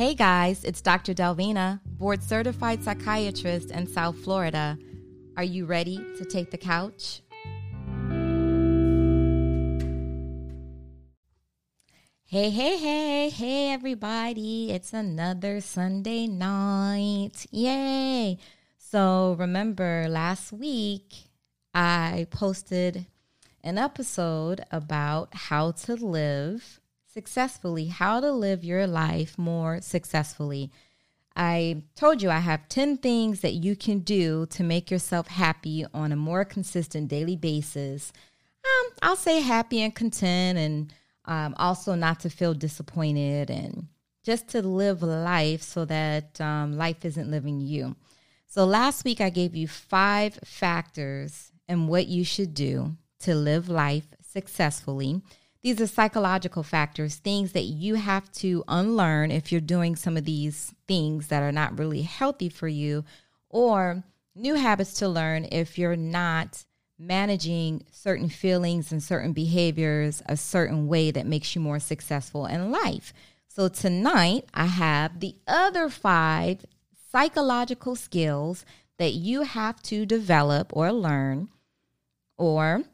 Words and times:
Hey 0.00 0.14
guys, 0.14 0.64
it's 0.64 0.80
Dr. 0.80 1.12
Delvina, 1.12 1.78
board 1.84 2.22
certified 2.22 2.82
psychiatrist 2.82 3.70
in 3.70 3.86
South 3.86 4.16
Florida. 4.16 4.78
Are 5.36 5.44
you 5.44 5.66
ready 5.66 5.98
to 6.16 6.24
take 6.24 6.50
the 6.50 6.56
couch? 6.56 7.20
Hey, 12.24 12.48
hey, 12.48 12.78
hey, 12.78 13.28
hey, 13.28 13.72
everybody. 13.72 14.70
It's 14.70 14.94
another 14.94 15.60
Sunday 15.60 16.26
night. 16.26 17.44
Yay. 17.50 18.38
So, 18.78 19.36
remember 19.38 20.06
last 20.08 20.50
week 20.50 21.12
I 21.74 22.26
posted 22.30 23.04
an 23.62 23.76
episode 23.76 24.64
about 24.70 25.34
how 25.34 25.72
to 25.72 25.94
live 25.94 26.79
successfully, 27.12 27.86
how 27.86 28.20
to 28.20 28.30
live 28.32 28.64
your 28.64 28.86
life 28.86 29.36
more 29.38 29.80
successfully. 29.80 30.70
I 31.36 31.84
told 31.94 32.22
you 32.22 32.30
I 32.30 32.38
have 32.38 32.68
10 32.68 32.98
things 32.98 33.40
that 33.40 33.54
you 33.54 33.76
can 33.76 34.00
do 34.00 34.46
to 34.46 34.62
make 34.62 34.90
yourself 34.90 35.28
happy 35.28 35.86
on 35.94 36.12
a 36.12 36.16
more 36.16 36.44
consistent 36.44 37.08
daily 37.08 37.36
basis. 37.36 38.12
Um, 38.64 38.92
I'll 39.02 39.16
say 39.16 39.40
happy 39.40 39.80
and 39.80 39.94
content, 39.94 40.58
and 40.58 40.92
um, 41.24 41.54
also 41.58 41.94
not 41.94 42.20
to 42.20 42.30
feel 42.30 42.54
disappointed 42.54 43.50
and 43.50 43.88
just 44.22 44.48
to 44.48 44.62
live 44.62 45.02
life 45.02 45.62
so 45.62 45.84
that 45.86 46.40
um, 46.40 46.76
life 46.76 47.04
isn't 47.04 47.30
living 47.30 47.60
you. 47.60 47.96
So, 48.46 48.64
last 48.64 49.04
week 49.04 49.20
I 49.20 49.30
gave 49.30 49.54
you 49.54 49.68
five 49.68 50.34
factors 50.44 51.52
and 51.68 51.88
what 51.88 52.08
you 52.08 52.24
should 52.24 52.52
do 52.52 52.96
to 53.20 53.34
live 53.34 53.68
life 53.68 54.08
successfully. 54.20 55.22
These 55.62 55.80
are 55.80 55.86
psychological 55.86 56.62
factors, 56.62 57.16
things 57.16 57.52
that 57.52 57.64
you 57.64 57.96
have 57.96 58.32
to 58.32 58.64
unlearn 58.66 59.30
if 59.30 59.52
you're 59.52 59.60
doing 59.60 59.94
some 59.94 60.16
of 60.16 60.24
these 60.24 60.74
things 60.88 61.28
that 61.28 61.42
are 61.42 61.52
not 61.52 61.78
really 61.78 62.02
healthy 62.02 62.48
for 62.48 62.68
you, 62.68 63.04
or 63.50 64.02
new 64.34 64.54
habits 64.54 64.94
to 64.94 65.08
learn 65.08 65.46
if 65.52 65.78
you're 65.78 65.96
not 65.96 66.64
managing 66.98 67.84
certain 67.90 68.28
feelings 68.28 68.90
and 68.90 69.02
certain 69.02 69.32
behaviors 69.32 70.22
a 70.26 70.36
certain 70.36 70.86
way 70.86 71.10
that 71.10 71.26
makes 71.26 71.54
you 71.54 71.60
more 71.60 71.78
successful 71.78 72.46
in 72.46 72.70
life. 72.70 73.12
So, 73.48 73.68
tonight 73.68 74.46
I 74.54 74.66
have 74.66 75.20
the 75.20 75.34
other 75.46 75.90
five 75.90 76.64
psychological 77.10 77.96
skills 77.96 78.64
that 78.98 79.12
you 79.12 79.42
have 79.42 79.82
to 79.82 80.06
develop 80.06 80.74
or 80.74 80.92
learn 80.92 81.48
or 82.38 82.84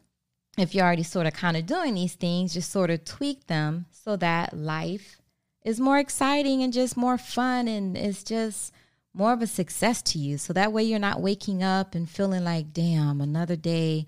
if 0.57 0.73
you're 0.73 0.85
already 0.85 1.03
sort 1.03 1.27
of 1.27 1.33
kind 1.33 1.55
of 1.55 1.65
doing 1.65 1.93
these 1.93 2.15
things, 2.15 2.53
just 2.53 2.71
sort 2.71 2.89
of 2.89 3.05
tweak 3.05 3.47
them 3.47 3.85
so 3.91 4.15
that 4.17 4.57
life 4.57 5.21
is 5.63 5.79
more 5.79 5.99
exciting 5.99 6.63
and 6.63 6.73
just 6.73 6.97
more 6.97 7.17
fun 7.17 7.67
and 7.67 7.97
it's 7.97 8.23
just 8.23 8.73
more 9.13 9.33
of 9.33 9.41
a 9.41 9.47
success 9.47 10.01
to 10.01 10.19
you. 10.19 10.37
So 10.37 10.53
that 10.53 10.71
way 10.71 10.83
you're 10.83 10.99
not 10.99 11.21
waking 11.21 11.63
up 11.63 11.95
and 11.95 12.09
feeling 12.09 12.43
like, 12.43 12.73
damn, 12.73 13.21
another 13.21 13.55
day. 13.55 14.05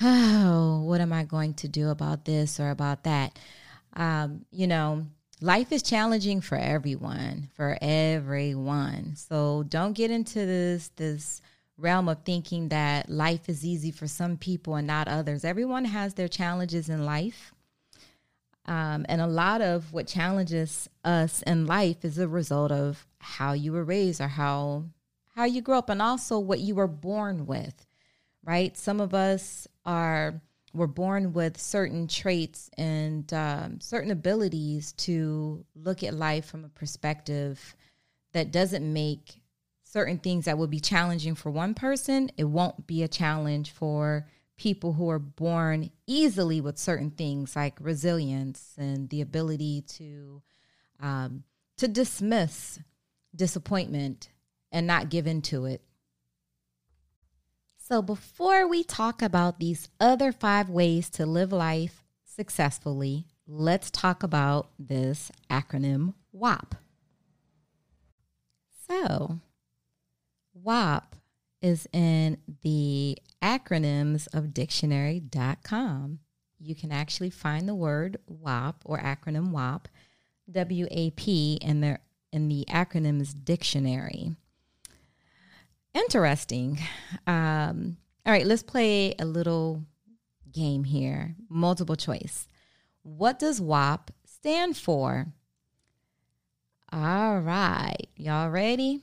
Oh, 0.00 0.82
what 0.84 1.00
am 1.00 1.12
I 1.12 1.24
going 1.24 1.54
to 1.54 1.68
do 1.68 1.90
about 1.90 2.24
this 2.24 2.60
or 2.60 2.70
about 2.70 3.04
that? 3.04 3.38
Um, 3.94 4.44
you 4.52 4.68
know, 4.68 5.06
life 5.40 5.72
is 5.72 5.82
challenging 5.82 6.40
for 6.40 6.56
everyone, 6.56 7.50
for 7.54 7.76
everyone. 7.80 9.16
So 9.16 9.64
don't 9.64 9.92
get 9.92 10.10
into 10.10 10.38
this 10.46 10.90
this 10.96 11.42
realm 11.78 12.08
of 12.08 12.22
thinking 12.24 12.68
that 12.68 13.08
life 13.08 13.48
is 13.48 13.64
easy 13.64 13.90
for 13.90 14.08
some 14.08 14.36
people 14.36 14.74
and 14.74 14.86
not 14.86 15.08
others. 15.08 15.44
Everyone 15.44 15.84
has 15.84 16.14
their 16.14 16.28
challenges 16.28 16.88
in 16.88 17.04
life. 17.04 17.54
Um, 18.66 19.06
and 19.08 19.20
a 19.20 19.26
lot 19.26 19.62
of 19.62 19.92
what 19.92 20.06
challenges 20.06 20.90
us 21.04 21.40
in 21.42 21.66
life 21.66 22.04
is 22.04 22.18
a 22.18 22.28
result 22.28 22.70
of 22.70 23.06
how 23.18 23.52
you 23.52 23.72
were 23.72 23.84
raised 23.84 24.20
or 24.20 24.28
how 24.28 24.84
how 25.34 25.44
you 25.44 25.62
grew 25.62 25.76
up 25.76 25.88
and 25.88 26.02
also 26.02 26.38
what 26.38 26.58
you 26.58 26.74
were 26.74 26.88
born 26.88 27.46
with 27.46 27.86
right 28.44 28.76
some 28.76 29.00
of 29.00 29.14
us 29.14 29.66
are 29.86 30.42
were 30.74 30.86
born 30.86 31.32
with 31.32 31.58
certain 31.58 32.06
traits 32.06 32.70
and 32.76 33.32
um, 33.32 33.80
certain 33.80 34.10
abilities 34.10 34.92
to 34.92 35.64
look 35.74 36.02
at 36.02 36.12
life 36.12 36.44
from 36.44 36.64
a 36.64 36.68
perspective 36.68 37.74
that 38.32 38.52
doesn't 38.52 38.92
make 38.92 39.40
certain 39.90 40.18
things 40.18 40.44
that 40.44 40.58
will 40.58 40.66
be 40.66 40.80
challenging 40.80 41.34
for 41.34 41.50
one 41.50 41.74
person, 41.74 42.30
it 42.36 42.44
won't 42.44 42.86
be 42.86 43.02
a 43.02 43.08
challenge 43.08 43.70
for 43.70 44.26
people 44.58 44.92
who 44.92 45.08
are 45.08 45.18
born 45.18 45.90
easily 46.06 46.60
with 46.60 46.76
certain 46.76 47.10
things 47.10 47.56
like 47.56 47.74
resilience 47.80 48.74
and 48.76 49.08
the 49.08 49.20
ability 49.20 49.82
to 49.82 50.42
um, 51.00 51.44
to 51.76 51.86
dismiss 51.86 52.80
disappointment 53.34 54.30
and 54.72 54.86
not 54.86 55.08
give 55.08 55.26
in 55.26 55.40
to 55.40 55.64
it. 55.64 55.80
So 57.78 58.02
before 58.02 58.68
we 58.68 58.82
talk 58.82 59.22
about 59.22 59.60
these 59.60 59.88
other 60.00 60.32
five 60.32 60.68
ways 60.68 61.08
to 61.10 61.24
live 61.24 61.52
life 61.52 62.04
successfully, 62.24 63.24
let's 63.46 63.90
talk 63.90 64.22
about 64.22 64.70
this 64.78 65.30
acronym 65.48 66.14
WAP. 66.32 66.74
So, 68.88 69.38
WAP 70.62 71.16
is 71.60 71.88
in 71.92 72.38
the 72.62 73.18
acronyms 73.42 74.28
of 74.32 74.54
dictionary.com. 74.54 76.20
You 76.58 76.74
can 76.74 76.92
actually 76.92 77.30
find 77.30 77.68
the 77.68 77.74
word 77.74 78.18
WAP 78.26 78.82
or 78.84 78.98
acronym 78.98 79.50
WAP, 79.50 79.88
W 80.50 80.86
A 80.90 81.10
P, 81.10 81.58
in 81.60 81.80
the, 81.80 81.98
in 82.32 82.48
the 82.48 82.64
acronyms 82.68 83.34
dictionary. 83.44 84.36
Interesting. 85.94 86.78
Um, 87.26 87.96
all 88.24 88.32
right, 88.32 88.46
let's 88.46 88.62
play 88.62 89.14
a 89.18 89.24
little 89.24 89.84
game 90.52 90.84
here 90.84 91.34
multiple 91.48 91.96
choice. 91.96 92.46
What 93.02 93.38
does 93.38 93.60
WAP 93.60 94.10
stand 94.24 94.76
for? 94.76 95.26
All 96.92 97.40
right, 97.40 98.06
y'all 98.16 98.50
ready? 98.50 99.02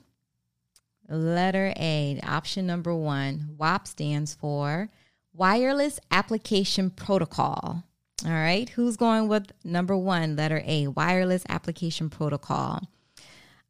Letter 1.08 1.74
A, 1.78 2.20
option 2.24 2.66
number 2.66 2.96
one, 2.96 3.56
WAP 3.58 3.88
stands 3.88 4.34
for 4.34 4.90
Wireless 5.34 6.00
Application 6.12 6.90
Protocol. 6.90 7.84
All 8.26 8.32
right, 8.32 8.70
who's 8.70 8.98
going 8.98 9.28
with 9.28 9.52
number 9.64 9.96
one, 9.96 10.36
letter 10.36 10.64
A, 10.66 10.88
Wireless 10.88 11.46
Application 11.50 12.10
Protocol? 12.10 12.82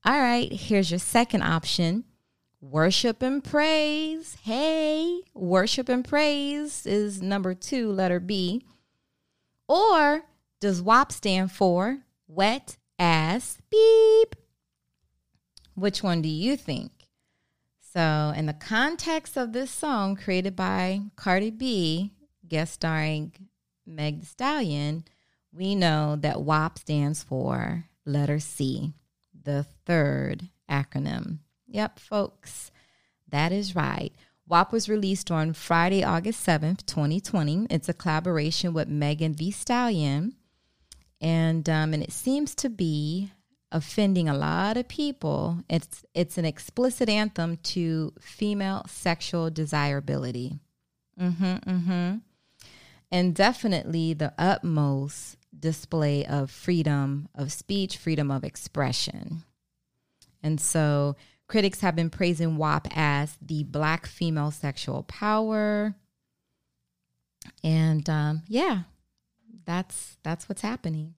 All 0.05 0.19
right, 0.19 0.51
here's 0.51 0.91
your 0.91 0.99
second 0.99 1.41
option 1.41 2.05
Worship 2.61 3.21
and 3.21 3.43
Praise. 3.43 4.37
Hey, 4.43 5.21
Worship 5.33 5.89
and 5.89 6.07
Praise 6.07 6.85
is 6.85 7.21
number 7.21 7.53
two, 7.53 7.91
letter 7.91 8.19
B. 8.19 8.65
Or 9.67 10.23
does 10.59 10.81
WAP 10.81 11.11
stand 11.11 11.51
for 11.51 11.99
Wet 12.27 12.77
Ass 12.97 13.57
Beep? 13.69 14.35
Which 15.73 16.01
one 16.01 16.21
do 16.21 16.29
you 16.29 16.55
think? 16.55 16.91
So, 17.95 18.33
in 18.35 18.45
the 18.45 18.53
context 18.53 19.37
of 19.37 19.53
this 19.53 19.71
song 19.71 20.17
created 20.17 20.53
by 20.53 20.99
Cardi 21.15 21.49
B, 21.49 22.11
guest 22.45 22.73
starring 22.73 23.31
Meg 23.85 24.19
Thee 24.19 24.25
Stallion, 24.25 25.05
we 25.53 25.75
know 25.75 26.17
that 26.17 26.41
WAP 26.41 26.77
stands 26.77 27.23
for 27.23 27.85
letter 28.05 28.41
C, 28.41 28.91
the 29.43 29.65
third 29.85 30.49
acronym. 30.69 31.37
Yep, 31.67 31.99
folks, 31.99 32.69
that 33.29 33.53
is 33.53 33.77
right. 33.77 34.11
WAP 34.45 34.73
was 34.73 34.89
released 34.89 35.31
on 35.31 35.53
Friday, 35.53 36.03
August 36.03 36.45
7th, 36.45 36.85
2020. 36.85 37.67
It's 37.69 37.87
a 37.87 37.93
collaboration 37.93 38.73
with 38.73 38.89
Megan 38.89 39.35
Thee 39.35 39.51
Stallion. 39.51 40.35
And, 41.21 41.69
um, 41.69 41.93
and 41.93 42.03
it 42.03 42.11
seems 42.11 42.55
to 42.55 42.69
be 42.69 43.31
offending 43.75 44.29
a 44.29 44.33
lot 44.33 44.77
of 44.77 44.87
people. 44.87 45.59
It's 45.69 46.05
it's 46.13 46.37
an 46.37 46.45
explicit 46.45 47.09
anthem 47.09 47.57
to 47.57 48.13
female 48.19 48.85
sexual 48.87 49.49
desirability. 49.49 50.59
Mm-hmm, 51.19 51.69
mm-hmm. 51.69 52.15
And 53.11 53.35
definitely 53.35 54.13
the 54.13 54.33
utmost 54.37 55.37
display 55.57 56.25
of 56.25 56.49
freedom 56.49 57.27
of 57.35 57.51
speech, 57.51 57.97
freedom 57.97 58.31
of 58.31 58.43
expression. 58.43 59.43
And 60.41 60.59
so 60.59 61.17
critics 61.47 61.81
have 61.81 61.95
been 61.95 62.09
praising 62.09 62.55
WAP 62.55 62.87
as 62.91 63.37
the 63.41 63.63
black 63.63 64.05
female 64.05 64.51
sexual 64.51 65.03
power. 65.03 65.95
And 67.63 68.09
um, 68.09 68.43
yeah, 68.47 68.83
that's 69.65 70.17
that's 70.23 70.47
what's 70.47 70.61
happening. 70.61 71.15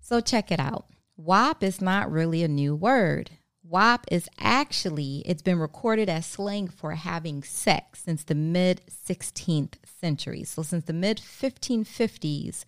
So 0.00 0.20
check 0.20 0.52
it 0.52 0.60
out. 0.60 0.86
WAP 1.16 1.62
is 1.62 1.80
not 1.80 2.10
really 2.10 2.42
a 2.42 2.48
new 2.48 2.74
word. 2.74 3.30
WAP 3.62 4.06
is 4.10 4.28
actually, 4.38 5.22
it's 5.24 5.42
been 5.42 5.58
recorded 5.58 6.08
as 6.08 6.26
slang 6.26 6.68
for 6.68 6.92
having 6.92 7.42
sex 7.42 8.02
since 8.04 8.22
the 8.22 8.34
mid 8.34 8.82
16th 9.08 9.74
century. 10.00 10.44
So, 10.44 10.62
since 10.62 10.84
the 10.84 10.92
mid 10.92 11.18
1550s, 11.18 12.64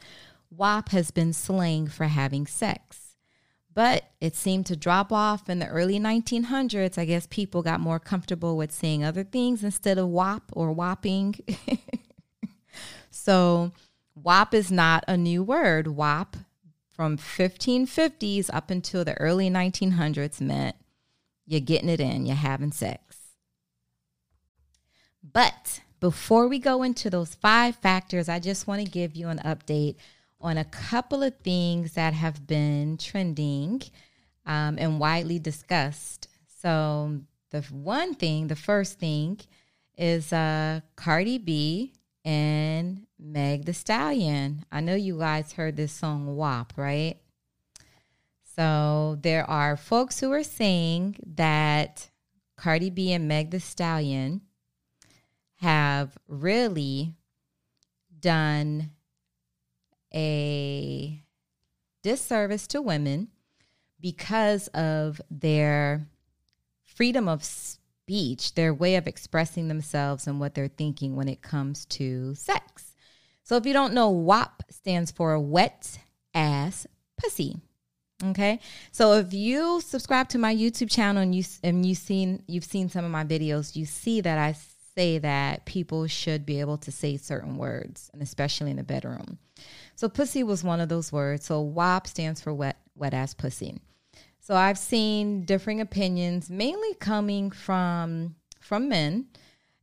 WAP 0.50 0.88
has 0.88 1.10
been 1.10 1.32
slang 1.32 1.86
for 1.88 2.04
having 2.04 2.46
sex. 2.46 3.14
But 3.74 4.10
it 4.20 4.34
seemed 4.34 4.66
to 4.66 4.76
drop 4.76 5.12
off 5.12 5.48
in 5.48 5.60
the 5.60 5.68
early 5.68 6.00
1900s. 6.00 6.98
I 6.98 7.04
guess 7.04 7.28
people 7.28 7.62
got 7.62 7.78
more 7.80 8.00
comfortable 8.00 8.56
with 8.56 8.72
saying 8.72 9.04
other 9.04 9.22
things 9.22 9.62
instead 9.62 9.98
of 9.98 10.08
WAP 10.08 10.42
or 10.52 10.72
whopping. 10.72 11.36
so, 13.10 13.72
WAP 14.16 14.54
is 14.54 14.72
not 14.72 15.04
a 15.06 15.16
new 15.16 15.44
word. 15.44 15.86
WAP 15.86 16.36
from 16.98 17.16
1550s 17.16 18.50
up 18.52 18.72
until 18.72 19.04
the 19.04 19.14
early 19.20 19.48
1900s 19.48 20.40
meant 20.40 20.74
you're 21.46 21.60
getting 21.60 21.88
it 21.88 22.00
in, 22.00 22.26
you're 22.26 22.34
having 22.34 22.72
sex. 22.72 23.18
But 25.22 25.80
before 26.00 26.48
we 26.48 26.58
go 26.58 26.82
into 26.82 27.08
those 27.08 27.36
five 27.36 27.76
factors, 27.76 28.28
I 28.28 28.40
just 28.40 28.66
want 28.66 28.84
to 28.84 28.90
give 28.90 29.14
you 29.14 29.28
an 29.28 29.38
update 29.44 29.94
on 30.40 30.58
a 30.58 30.64
couple 30.64 31.22
of 31.22 31.38
things 31.38 31.92
that 31.92 32.14
have 32.14 32.48
been 32.48 32.96
trending 32.96 33.80
um, 34.44 34.76
and 34.76 34.98
widely 34.98 35.38
discussed. 35.38 36.26
So, 36.60 37.20
the 37.50 37.60
one 37.70 38.16
thing, 38.16 38.48
the 38.48 38.56
first 38.56 38.98
thing, 38.98 39.38
is 39.96 40.32
uh, 40.32 40.80
Cardi 40.96 41.38
B 41.38 41.92
and 42.24 43.06
Meg 43.18 43.64
Thee 43.64 43.72
Stallion. 43.72 44.64
I 44.70 44.80
know 44.80 44.94
you 44.94 45.18
guys 45.18 45.52
heard 45.52 45.76
this 45.76 45.92
song 45.92 46.36
WAP, 46.36 46.72
right? 46.76 47.16
So, 48.56 49.18
there 49.22 49.48
are 49.48 49.76
folks 49.76 50.18
who 50.20 50.32
are 50.32 50.42
saying 50.42 51.16
that 51.36 52.10
Cardi 52.56 52.90
B 52.90 53.12
and 53.12 53.28
Meg 53.28 53.50
Thee 53.50 53.60
Stallion 53.60 54.40
have 55.56 56.16
really 56.26 57.14
done 58.20 58.90
a 60.14 61.22
disservice 62.02 62.66
to 62.68 62.82
women 62.82 63.28
because 64.00 64.68
of 64.68 65.20
their 65.30 66.08
freedom 66.84 67.28
of 67.28 67.44
speech, 68.08 68.54
their 68.54 68.72
way 68.72 68.96
of 68.96 69.06
expressing 69.06 69.68
themselves 69.68 70.26
and 70.26 70.40
what 70.40 70.54
they're 70.54 70.66
thinking 70.66 71.14
when 71.14 71.28
it 71.28 71.42
comes 71.42 71.84
to 71.84 72.34
sex. 72.34 72.94
So 73.44 73.56
if 73.56 73.66
you 73.66 73.74
don't 73.74 73.92
know, 73.92 74.08
WAP 74.08 74.62
stands 74.70 75.10
for 75.10 75.38
wet 75.38 75.98
ass 76.34 76.86
pussy. 77.18 77.58
Okay. 78.24 78.60
So 78.92 79.12
if 79.12 79.34
you 79.34 79.82
subscribe 79.82 80.30
to 80.30 80.38
my 80.38 80.54
YouTube 80.54 80.90
channel 80.90 81.22
and 81.22 81.34
you 81.34 81.44
and 81.62 81.84
you 81.84 81.94
seen 81.94 82.42
you've 82.46 82.64
seen 82.64 82.88
some 82.88 83.04
of 83.04 83.10
my 83.10 83.24
videos, 83.24 83.76
you 83.76 83.84
see 83.84 84.22
that 84.22 84.38
I 84.38 84.56
say 84.96 85.18
that 85.18 85.66
people 85.66 86.06
should 86.06 86.46
be 86.46 86.60
able 86.60 86.78
to 86.78 86.90
say 86.90 87.18
certain 87.18 87.58
words, 87.58 88.10
and 88.14 88.22
especially 88.22 88.70
in 88.70 88.78
the 88.78 88.82
bedroom. 88.82 89.38
So 89.96 90.08
pussy 90.08 90.42
was 90.42 90.64
one 90.64 90.80
of 90.80 90.88
those 90.88 91.12
words. 91.12 91.44
So 91.44 91.60
WAP 91.60 92.06
stands 92.06 92.40
for 92.40 92.54
wet 92.54 92.78
wet 92.96 93.12
ass 93.12 93.34
pussy. 93.34 93.82
So 94.48 94.56
I've 94.56 94.78
seen 94.78 95.42
differing 95.42 95.82
opinions, 95.82 96.48
mainly 96.48 96.94
coming 96.94 97.50
from 97.50 98.34
from 98.62 98.88
men, 98.88 99.26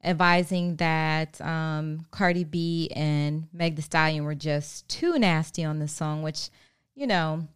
advising 0.04 0.78
that 0.78 1.40
um, 1.40 2.08
Cardi 2.10 2.46
B 2.46 2.90
and 2.96 3.48
Meg 3.54 3.76
Thee 3.76 3.84
Stallion 3.84 4.24
were 4.24 4.34
just 4.34 4.90
too 4.90 5.20
nasty 5.20 5.64
on 5.64 5.78
this 5.78 5.92
song. 5.94 6.24
Which, 6.24 6.50
you 6.96 7.06
know, 7.06 7.48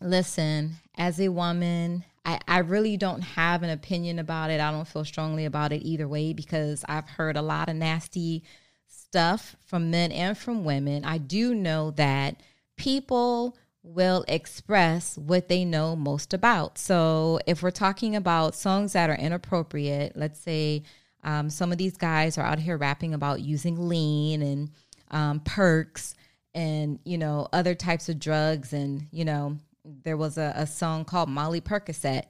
listen, 0.00 0.76
as 0.96 1.20
a 1.20 1.28
woman, 1.28 2.06
I, 2.24 2.40
I 2.48 2.58
really 2.60 2.96
don't 2.96 3.20
have 3.20 3.62
an 3.62 3.68
opinion 3.68 4.18
about 4.18 4.48
it. 4.48 4.62
I 4.62 4.70
don't 4.70 4.88
feel 4.88 5.04
strongly 5.04 5.44
about 5.44 5.72
it 5.72 5.82
either 5.82 6.08
way 6.08 6.32
because 6.32 6.86
I've 6.88 7.06
heard 7.06 7.36
a 7.36 7.42
lot 7.42 7.68
of 7.68 7.76
nasty 7.76 8.44
stuff 8.86 9.56
from 9.66 9.90
men 9.90 10.10
and 10.10 10.38
from 10.38 10.64
women, 10.64 11.04
I 11.04 11.18
do 11.18 11.54
know 11.54 11.90
that 11.90 12.40
people 12.78 13.58
will 13.82 14.24
express 14.28 15.16
what 15.16 15.48
they 15.48 15.64
know 15.64 15.96
most 15.96 16.34
about. 16.34 16.78
So 16.78 17.40
if 17.46 17.62
we're 17.62 17.70
talking 17.70 18.14
about 18.14 18.54
songs 18.54 18.92
that 18.92 19.10
are 19.10 19.16
inappropriate, 19.16 20.12
let's 20.16 20.40
say 20.40 20.82
um, 21.24 21.50
some 21.50 21.72
of 21.72 21.78
these 21.78 21.96
guys 21.96 22.38
are 22.38 22.44
out 22.44 22.58
here 22.58 22.76
rapping 22.76 23.14
about 23.14 23.40
using 23.40 23.88
lean 23.88 24.42
and 24.42 24.70
um, 25.10 25.40
perks 25.40 26.14
and 26.54 26.98
you 27.04 27.16
know 27.16 27.46
other 27.52 27.76
types 27.76 28.08
of 28.08 28.18
drugs 28.18 28.72
and 28.72 29.06
you 29.12 29.24
know 29.24 29.56
there 30.02 30.16
was 30.16 30.36
a, 30.36 30.52
a 30.56 30.66
song 30.66 31.04
called 31.04 31.28
molly 31.28 31.60
percocet 31.60 32.24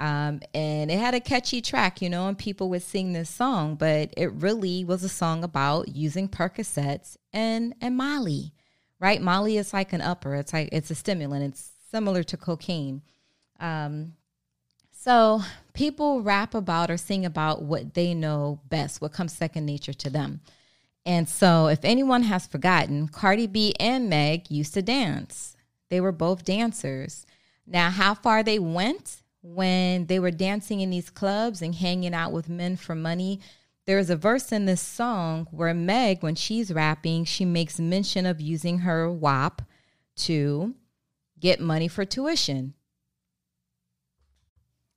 um, 0.00 0.40
and 0.54 0.90
it 0.90 0.98
had 0.98 1.14
a 1.14 1.20
catchy 1.20 1.60
track, 1.60 2.00
you 2.00 2.08
know, 2.08 2.26
and 2.26 2.38
people 2.38 2.70
would 2.70 2.82
sing 2.82 3.12
this 3.12 3.28
song, 3.28 3.74
but 3.74 4.14
it 4.16 4.32
really 4.32 4.82
was 4.82 5.04
a 5.04 5.10
song 5.10 5.44
about 5.44 5.94
using 5.94 6.26
Percocets 6.26 7.18
and 7.34 7.74
and 7.82 7.98
Molly, 7.98 8.54
right? 9.00 9.20
Molly 9.20 9.56
is 9.56 9.72
like 9.72 9.92
an 9.92 10.00
upper. 10.00 10.34
It's 10.36 10.52
like 10.52 10.68
it's 10.72 10.90
a 10.90 10.94
stimulant. 10.94 11.44
It's 11.44 11.70
similar 11.90 12.22
to 12.22 12.36
cocaine. 12.36 13.02
Um, 13.58 14.14
so 14.92 15.40
people 15.72 16.22
rap 16.22 16.54
about 16.54 16.90
or 16.90 16.96
sing 16.96 17.24
about 17.24 17.62
what 17.62 17.94
they 17.94 18.14
know 18.14 18.60
best, 18.68 19.00
what 19.00 19.12
comes 19.12 19.32
second 19.32 19.66
nature 19.66 19.94
to 19.94 20.10
them. 20.10 20.40
And 21.06 21.28
so, 21.28 21.68
if 21.68 21.80
anyone 21.82 22.24
has 22.24 22.46
forgotten, 22.46 23.08
Cardi 23.08 23.46
B 23.46 23.74
and 23.80 24.10
Meg 24.10 24.50
used 24.50 24.74
to 24.74 24.82
dance. 24.82 25.56
They 25.88 26.00
were 26.00 26.12
both 26.12 26.44
dancers. 26.44 27.24
Now, 27.66 27.88
how 27.88 28.12
far 28.12 28.42
they 28.42 28.58
went, 28.58 29.22
when 29.42 30.06
they 30.06 30.18
were 30.18 30.30
dancing 30.30 30.80
in 30.80 30.90
these 30.90 31.10
clubs 31.10 31.62
and 31.62 31.74
hanging 31.74 32.14
out 32.14 32.32
with 32.32 32.48
men 32.48 32.76
for 32.76 32.94
money. 32.94 33.40
There's 33.90 34.08
a 34.08 34.14
verse 34.14 34.52
in 34.52 34.66
this 34.66 34.80
song 34.80 35.48
where 35.50 35.74
Meg, 35.74 36.22
when 36.22 36.36
she's 36.36 36.72
rapping, 36.72 37.24
she 37.24 37.44
makes 37.44 37.80
mention 37.80 38.24
of 38.24 38.40
using 38.40 38.78
her 38.78 39.10
WAP 39.10 39.62
to 40.18 40.76
get 41.40 41.58
money 41.58 41.88
for 41.88 42.04
tuition. 42.04 42.74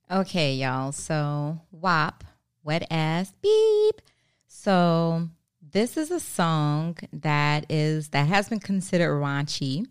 Okay, 0.08 0.54
y'all. 0.54 0.92
So, 0.92 1.60
WAP, 1.72 2.22
wet 2.62 2.86
ass 2.88 3.34
beep. 3.42 4.00
So, 4.46 5.28
this 5.60 5.96
is 5.96 6.12
a 6.12 6.20
song 6.20 6.96
that 7.12 7.66
is 7.68 8.10
that 8.10 8.28
has 8.28 8.48
been 8.48 8.60
considered 8.60 9.20
raunchy 9.20 9.88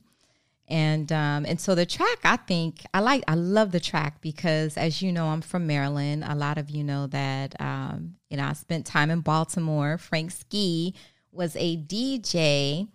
and 0.68 1.12
um, 1.12 1.46
and 1.46 1.60
so 1.60 1.76
the 1.76 1.86
track 1.86 2.20
i 2.24 2.38
think 2.38 2.84
i 2.94 3.00
like 3.00 3.24
i 3.28 3.36
love 3.36 3.72
the 3.72 3.80
track 3.80 4.22
because 4.22 4.78
as 4.78 5.02
you 5.02 5.12
know 5.12 5.28
i'm 5.28 5.42
from 5.42 5.68
maryland. 5.68 6.24
A 6.26 6.36
lot 6.36 6.58
of 6.58 6.70
you 6.70 6.84
know 6.84 7.08
that 7.08 7.60
um, 7.60 8.16
you 8.30 8.38
know 8.38 8.46
i 8.46 8.54
spent 8.54 8.86
time 8.86 9.12
in 9.12 9.22
baltimore. 9.22 9.98
Frank 9.98 10.32
ski 10.32 10.96
was 11.32 11.56
a 11.58 11.78
dj 11.78 12.88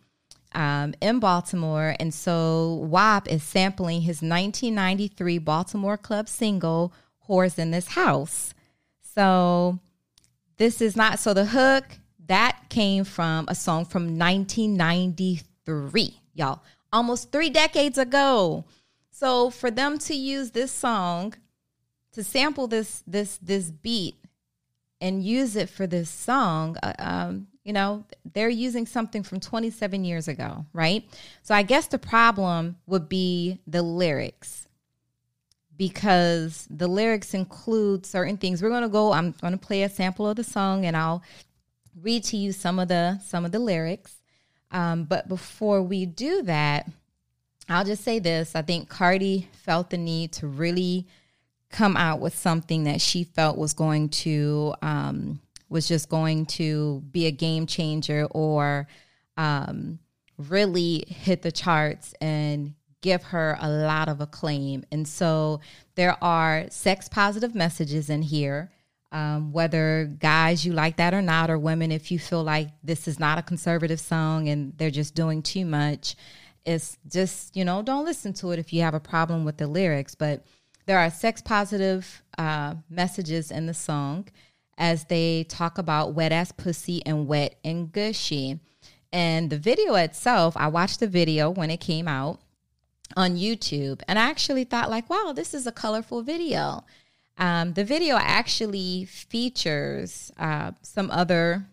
um, 0.54 0.94
in 1.00 1.20
baltimore. 1.20 1.94
And 1.98 2.14
so 2.14 2.86
wap 2.88 3.28
is 3.28 3.42
sampling 3.42 4.02
his 4.02 4.22
1993 4.22 5.38
baltimore 5.38 5.96
club 5.96 6.28
single 6.28 6.92
whores 7.28 7.58
in 7.58 7.70
this 7.70 7.88
house. 7.88 8.54
So 9.02 9.78
this 10.56 10.80
is 10.80 10.96
not 10.96 11.18
so 11.18 11.34
the 11.34 11.46
hook 11.46 11.84
that 12.26 12.68
came 12.68 13.04
from 13.04 13.46
a 13.48 13.54
song 13.54 13.84
from 13.84 14.18
1993 14.18 16.20
y'all 16.34 16.60
almost 16.92 17.32
three 17.32 17.50
decades 17.50 17.98
ago. 17.98 18.64
So 19.10 19.50
for 19.50 19.70
them 19.70 19.98
to 19.98 20.14
use 20.14 20.52
this 20.52 20.70
song 20.70 21.34
to 22.12 22.22
sample 22.24 22.66
this 22.66 23.02
this 23.06 23.38
this 23.42 23.70
beat 23.70 24.16
and 25.00 25.22
use 25.22 25.56
it 25.56 25.68
for 25.68 25.86
this 25.86 26.10
song, 26.10 26.76
uh, 26.82 26.92
um, 26.98 27.46
you 27.64 27.72
know, 27.72 28.04
they're 28.32 28.48
using 28.48 28.86
something 28.86 29.22
from 29.22 29.40
27 29.40 30.04
years 30.04 30.26
ago, 30.26 30.66
right? 30.72 31.04
So 31.42 31.54
I 31.54 31.62
guess 31.62 31.86
the 31.86 31.98
problem 31.98 32.76
would 32.86 33.08
be 33.08 33.60
the 33.66 33.82
lyrics 33.82 34.68
because 35.76 36.66
the 36.70 36.88
lyrics 36.88 37.34
include 37.34 38.04
certain 38.04 38.36
things. 38.36 38.62
We're 38.62 38.70
going 38.70 38.82
to 38.82 38.88
go 38.88 39.12
I'm 39.12 39.32
going 39.40 39.52
to 39.52 39.58
play 39.58 39.82
a 39.82 39.88
sample 39.88 40.28
of 40.28 40.36
the 40.36 40.44
song 40.44 40.84
and 40.84 40.96
I'll 40.96 41.22
read 42.00 42.24
to 42.24 42.36
you 42.36 42.52
some 42.52 42.78
of 42.78 42.88
the 42.88 43.20
some 43.24 43.44
of 43.44 43.52
the 43.52 43.58
lyrics. 43.58 44.17
Um, 44.70 45.04
but 45.04 45.28
before 45.28 45.82
we 45.82 46.06
do 46.06 46.42
that, 46.42 46.88
I'll 47.68 47.84
just 47.84 48.04
say 48.04 48.18
this. 48.18 48.54
I 48.54 48.62
think 48.62 48.88
Cardi 48.88 49.48
felt 49.52 49.90
the 49.90 49.98
need 49.98 50.32
to 50.32 50.46
really 50.46 51.06
come 51.70 51.96
out 51.96 52.20
with 52.20 52.34
something 52.34 52.84
that 52.84 53.00
she 53.00 53.24
felt 53.24 53.58
was 53.58 53.74
going 53.74 54.08
to 54.08 54.74
um, 54.80 55.40
was 55.68 55.86
just 55.86 56.08
going 56.08 56.46
to 56.46 57.02
be 57.10 57.26
a 57.26 57.30
game 57.30 57.66
changer 57.66 58.26
or 58.30 58.88
um, 59.36 59.98
really 60.38 61.04
hit 61.08 61.42
the 61.42 61.52
charts 61.52 62.14
and 62.20 62.74
give 63.02 63.22
her 63.22 63.58
a 63.60 63.68
lot 63.68 64.08
of 64.08 64.20
acclaim. 64.20 64.84
And 64.90 65.06
so 65.06 65.60
there 65.94 66.16
are 66.24 66.66
sex 66.70 67.08
positive 67.08 67.54
messages 67.54 68.08
in 68.08 68.22
here 68.22 68.70
um, 69.12 69.52
whether 69.52 70.14
guys 70.18 70.66
you 70.66 70.72
like 70.72 70.96
that 70.96 71.14
or 71.14 71.22
not, 71.22 71.50
or 71.50 71.58
women, 71.58 71.90
if 71.92 72.10
you 72.10 72.18
feel 72.18 72.42
like 72.44 72.68
this 72.82 73.08
is 73.08 73.18
not 73.18 73.38
a 73.38 73.42
conservative 73.42 74.00
song 74.00 74.48
and 74.48 74.72
they're 74.76 74.90
just 74.90 75.14
doing 75.14 75.42
too 75.42 75.64
much, 75.64 76.16
it's 76.64 76.98
just, 77.08 77.56
you 77.56 77.64
know, 77.64 77.82
don't 77.82 78.04
listen 78.04 78.32
to 78.34 78.50
it 78.52 78.58
if 78.58 78.72
you 78.72 78.82
have 78.82 78.94
a 78.94 79.00
problem 79.00 79.44
with 79.44 79.56
the 79.56 79.66
lyrics. 79.66 80.14
But 80.14 80.44
there 80.86 80.98
are 80.98 81.10
sex 81.10 81.40
positive 81.40 82.22
uh, 82.36 82.74
messages 82.90 83.50
in 83.50 83.66
the 83.66 83.74
song 83.74 84.28
as 84.76 85.04
they 85.04 85.44
talk 85.44 85.78
about 85.78 86.14
wet 86.14 86.32
ass 86.32 86.52
pussy 86.52 87.04
and 87.06 87.26
wet 87.26 87.58
and 87.64 87.90
gushy. 87.90 88.60
And 89.12 89.48
the 89.48 89.58
video 89.58 89.94
itself, 89.94 90.56
I 90.56 90.68
watched 90.68 91.00
the 91.00 91.06
video 91.06 91.50
when 91.50 91.70
it 91.70 91.80
came 91.80 92.08
out. 92.08 92.40
on 93.16 93.36
YouTube, 93.36 94.02
and 94.06 94.18
I 94.18 94.28
actually 94.28 94.64
thought 94.64 94.90
like, 94.90 95.08
wow, 95.08 95.32
this 95.34 95.54
is 95.54 95.66
a 95.66 95.72
colorful 95.72 96.22
video. 96.22 96.84
Um, 97.38 97.72
the 97.72 97.84
video 97.84 98.16
actually 98.16 99.04
features 99.04 100.32
uh, 100.38 100.72
some 100.82 101.10
other 101.10 101.64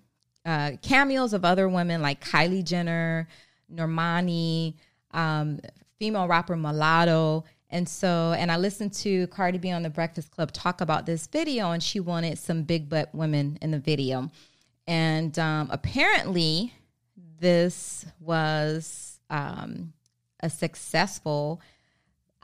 uh, 0.46 0.74
cameos 0.84 1.34
of 1.34 1.44
other 1.44 1.68
women 1.68 2.02
like 2.02 2.24
Kylie 2.24 2.64
Jenner, 2.64 3.28
Normani, 3.74 4.76
um, 5.12 5.60
female 5.98 6.28
rapper 6.28 6.56
Mulatto. 6.56 7.46
And 7.72 7.90
so, 7.90 8.36
and 8.38 8.52
I 8.52 8.58
listened 8.58 8.94
to 8.94 9.26
Cardi 9.28 9.58
B 9.58 9.72
on 9.72 9.82
the 9.82 9.90
Breakfast 9.90 10.30
Club 10.30 10.52
talk 10.52 10.82
about 10.82 11.08
this 11.08 11.26
video, 11.26 11.72
and 11.72 11.82
she 11.82 12.00
wanted 12.00 12.38
some 12.38 12.62
big 12.62 12.88
butt 12.88 13.14
women 13.14 13.58
in 13.62 13.72
the 13.72 13.80
video. 13.80 14.30
And 14.88 15.38
um, 15.40 15.70
apparently, 15.72 16.74
this 17.40 18.06
was 18.20 19.20
um, 19.32 19.94
a 20.42 20.50
successful 20.50 21.60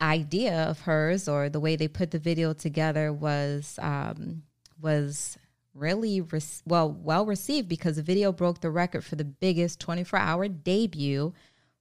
idea 0.01 0.69
of 0.69 0.81
hers, 0.81 1.27
or 1.27 1.49
the 1.49 1.59
way 1.59 1.75
they 1.75 1.87
put 1.87 2.11
the 2.11 2.19
video 2.19 2.53
together 2.53 3.13
was 3.13 3.77
um, 3.81 4.43
was 4.79 5.37
really 5.73 6.21
re- 6.21 6.41
well 6.65 6.91
well 6.91 7.25
received 7.25 7.69
because 7.69 7.95
the 7.95 8.03
video 8.03 8.31
broke 8.31 8.61
the 8.61 8.69
record 8.69 9.03
for 9.05 9.15
the 9.15 9.23
biggest 9.23 9.79
24 9.79 10.19
hour 10.19 10.47
debut 10.47 11.33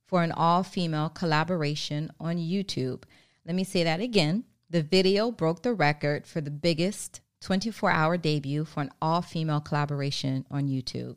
for 0.06 0.22
an 0.22 0.32
all 0.32 0.62
female 0.62 1.08
collaboration 1.08 2.10
on 2.20 2.36
YouTube. 2.36 3.02
Let 3.46 3.54
me 3.54 3.64
say 3.64 3.84
that 3.84 4.00
again. 4.00 4.44
The 4.68 4.82
video 4.82 5.30
broke 5.30 5.62
the 5.62 5.72
record 5.72 6.26
for 6.26 6.40
the 6.40 6.50
biggest 6.50 7.20
24 7.40 7.90
hour 7.90 8.16
debut 8.16 8.64
for 8.64 8.80
an 8.82 8.90
all 9.00 9.22
female 9.22 9.60
collaboration 9.60 10.46
on 10.50 10.68
YouTube. 10.68 11.16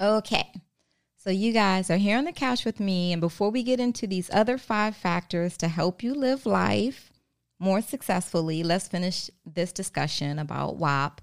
Okay, 0.00 0.52
so 1.22 1.30
you 1.30 1.52
guys 1.52 1.88
are 1.88 1.98
here 1.98 2.18
on 2.18 2.24
the 2.24 2.32
couch 2.32 2.64
with 2.64 2.80
me. 2.80 3.12
And 3.12 3.20
before 3.20 3.50
we 3.50 3.62
get 3.62 3.78
into 3.78 4.08
these 4.08 4.28
other 4.32 4.58
five 4.58 4.96
factors 4.96 5.56
to 5.58 5.68
help 5.68 6.02
you 6.02 6.14
live 6.14 6.46
life 6.46 7.12
more 7.60 7.80
successfully, 7.80 8.64
let's 8.64 8.88
finish 8.88 9.30
this 9.46 9.70
discussion 9.72 10.40
about 10.40 10.78
WAP, 10.78 11.20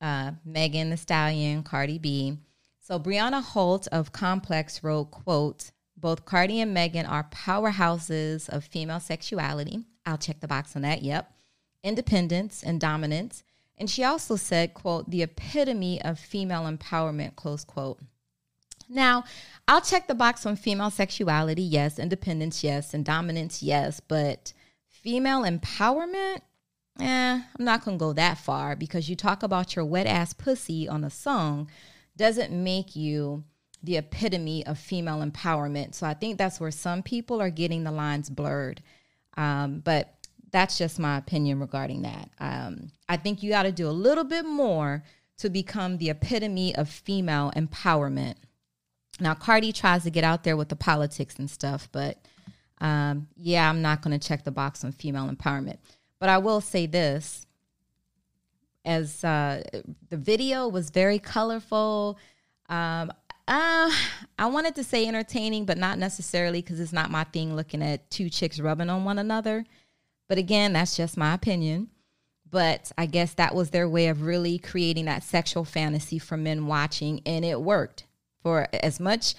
uh, 0.00 0.32
Megan 0.46 0.88
Thee 0.88 0.96
Stallion, 0.96 1.62
Cardi 1.62 1.98
B. 1.98 2.38
So 2.80 2.98
Brianna 2.98 3.42
Holt 3.42 3.86
of 3.92 4.12
Complex 4.12 4.82
wrote, 4.82 5.10
quote, 5.10 5.72
both 5.94 6.24
Cardi 6.24 6.60
and 6.62 6.72
Megan 6.72 7.04
are 7.04 7.28
powerhouses 7.30 8.48
of 8.48 8.64
female 8.64 9.00
sexuality. 9.00 9.84
I'll 10.06 10.16
check 10.16 10.40
the 10.40 10.48
box 10.48 10.74
on 10.74 10.82
that. 10.82 11.02
Yep. 11.02 11.30
Independence 11.84 12.62
and 12.62 12.80
dominance. 12.80 13.44
And 13.76 13.90
she 13.90 14.04
also 14.04 14.36
said, 14.36 14.72
quote, 14.72 15.10
the 15.10 15.22
epitome 15.22 16.00
of 16.00 16.18
female 16.18 16.62
empowerment, 16.62 17.36
close 17.36 17.62
quote. 17.62 18.00
Now, 18.88 19.24
I'll 19.66 19.80
check 19.80 20.08
the 20.08 20.14
box 20.14 20.46
on 20.46 20.56
female 20.56 20.90
sexuality, 20.90 21.62
yes, 21.62 21.98
independence, 21.98 22.64
yes, 22.64 22.94
and 22.94 23.04
dominance, 23.04 23.62
yes, 23.62 24.00
but 24.00 24.52
female 24.88 25.42
empowerment, 25.42 26.40
eh, 27.00 27.40
I'm 27.58 27.64
not 27.64 27.84
gonna 27.84 27.98
go 27.98 28.12
that 28.14 28.38
far 28.38 28.76
because 28.76 29.08
you 29.08 29.16
talk 29.16 29.42
about 29.42 29.76
your 29.76 29.84
wet 29.84 30.06
ass 30.06 30.32
pussy 30.32 30.88
on 30.88 31.04
a 31.04 31.10
song 31.10 31.68
doesn't 32.16 32.50
make 32.50 32.96
you 32.96 33.44
the 33.82 33.96
epitome 33.96 34.66
of 34.66 34.78
female 34.78 35.24
empowerment. 35.24 35.94
So 35.94 36.06
I 36.06 36.14
think 36.14 36.36
that's 36.36 36.58
where 36.60 36.70
some 36.70 37.02
people 37.02 37.40
are 37.40 37.50
getting 37.50 37.84
the 37.84 37.92
lines 37.92 38.28
blurred. 38.28 38.82
Um, 39.36 39.80
but 39.80 40.14
that's 40.50 40.78
just 40.78 40.98
my 40.98 41.16
opinion 41.16 41.60
regarding 41.60 42.02
that. 42.02 42.30
Um, 42.40 42.90
I 43.08 43.16
think 43.16 43.42
you 43.42 43.50
got 43.50 43.62
to 43.64 43.72
do 43.72 43.88
a 43.88 43.90
little 43.90 44.24
bit 44.24 44.44
more 44.44 45.04
to 45.38 45.48
become 45.48 45.98
the 45.98 46.10
epitome 46.10 46.74
of 46.74 46.88
female 46.88 47.52
empowerment. 47.54 48.34
Now, 49.20 49.34
Cardi 49.34 49.72
tries 49.72 50.04
to 50.04 50.10
get 50.10 50.24
out 50.24 50.44
there 50.44 50.56
with 50.56 50.68
the 50.68 50.76
politics 50.76 51.36
and 51.38 51.50
stuff, 51.50 51.88
but 51.90 52.18
um, 52.80 53.28
yeah, 53.36 53.68
I'm 53.68 53.82
not 53.82 54.02
going 54.02 54.18
to 54.18 54.28
check 54.28 54.44
the 54.44 54.50
box 54.50 54.84
on 54.84 54.92
female 54.92 55.28
empowerment. 55.28 55.78
But 56.20 56.28
I 56.28 56.38
will 56.38 56.60
say 56.60 56.86
this 56.86 57.46
as 58.84 59.22
uh, 59.24 59.62
the 60.08 60.16
video 60.16 60.68
was 60.68 60.90
very 60.90 61.18
colorful. 61.18 62.18
Um, 62.68 63.12
uh, 63.46 63.90
I 64.38 64.46
wanted 64.46 64.74
to 64.76 64.84
say 64.84 65.06
entertaining, 65.06 65.64
but 65.64 65.78
not 65.78 65.98
necessarily 65.98 66.60
because 66.62 66.80
it's 66.80 66.92
not 66.92 67.10
my 67.10 67.24
thing 67.24 67.56
looking 67.56 67.82
at 67.82 68.10
two 68.10 68.30
chicks 68.30 68.60
rubbing 68.60 68.90
on 68.90 69.04
one 69.04 69.18
another. 69.18 69.64
But 70.28 70.38
again, 70.38 70.72
that's 70.72 70.96
just 70.96 71.16
my 71.16 71.34
opinion. 71.34 71.88
But 72.50 72.92
I 72.96 73.06
guess 73.06 73.34
that 73.34 73.54
was 73.54 73.70
their 73.70 73.88
way 73.88 74.08
of 74.08 74.22
really 74.22 74.58
creating 74.58 75.04
that 75.04 75.22
sexual 75.22 75.64
fantasy 75.64 76.18
for 76.18 76.36
men 76.36 76.66
watching, 76.66 77.20
and 77.26 77.44
it 77.44 77.60
worked. 77.60 78.04
For 78.42 78.68
as 78.72 79.00
much 79.00 79.34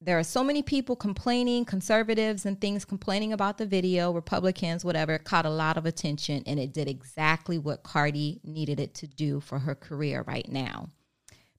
there 0.00 0.18
are 0.18 0.24
so 0.24 0.44
many 0.44 0.62
people 0.62 0.94
complaining, 0.94 1.64
conservatives 1.64 2.44
and 2.44 2.60
things 2.60 2.84
complaining 2.84 3.32
about 3.32 3.56
the 3.56 3.64
video, 3.64 4.12
Republicans, 4.12 4.84
whatever. 4.84 5.18
Caught 5.18 5.46
a 5.46 5.50
lot 5.50 5.78
of 5.78 5.86
attention 5.86 6.42
and 6.46 6.60
it 6.60 6.74
did 6.74 6.86
exactly 6.86 7.58
what 7.58 7.82
Cardi 7.82 8.40
needed 8.44 8.78
it 8.78 8.94
to 8.96 9.06
do 9.06 9.40
for 9.40 9.58
her 9.58 9.74
career 9.74 10.22
right 10.26 10.48
now. 10.50 10.90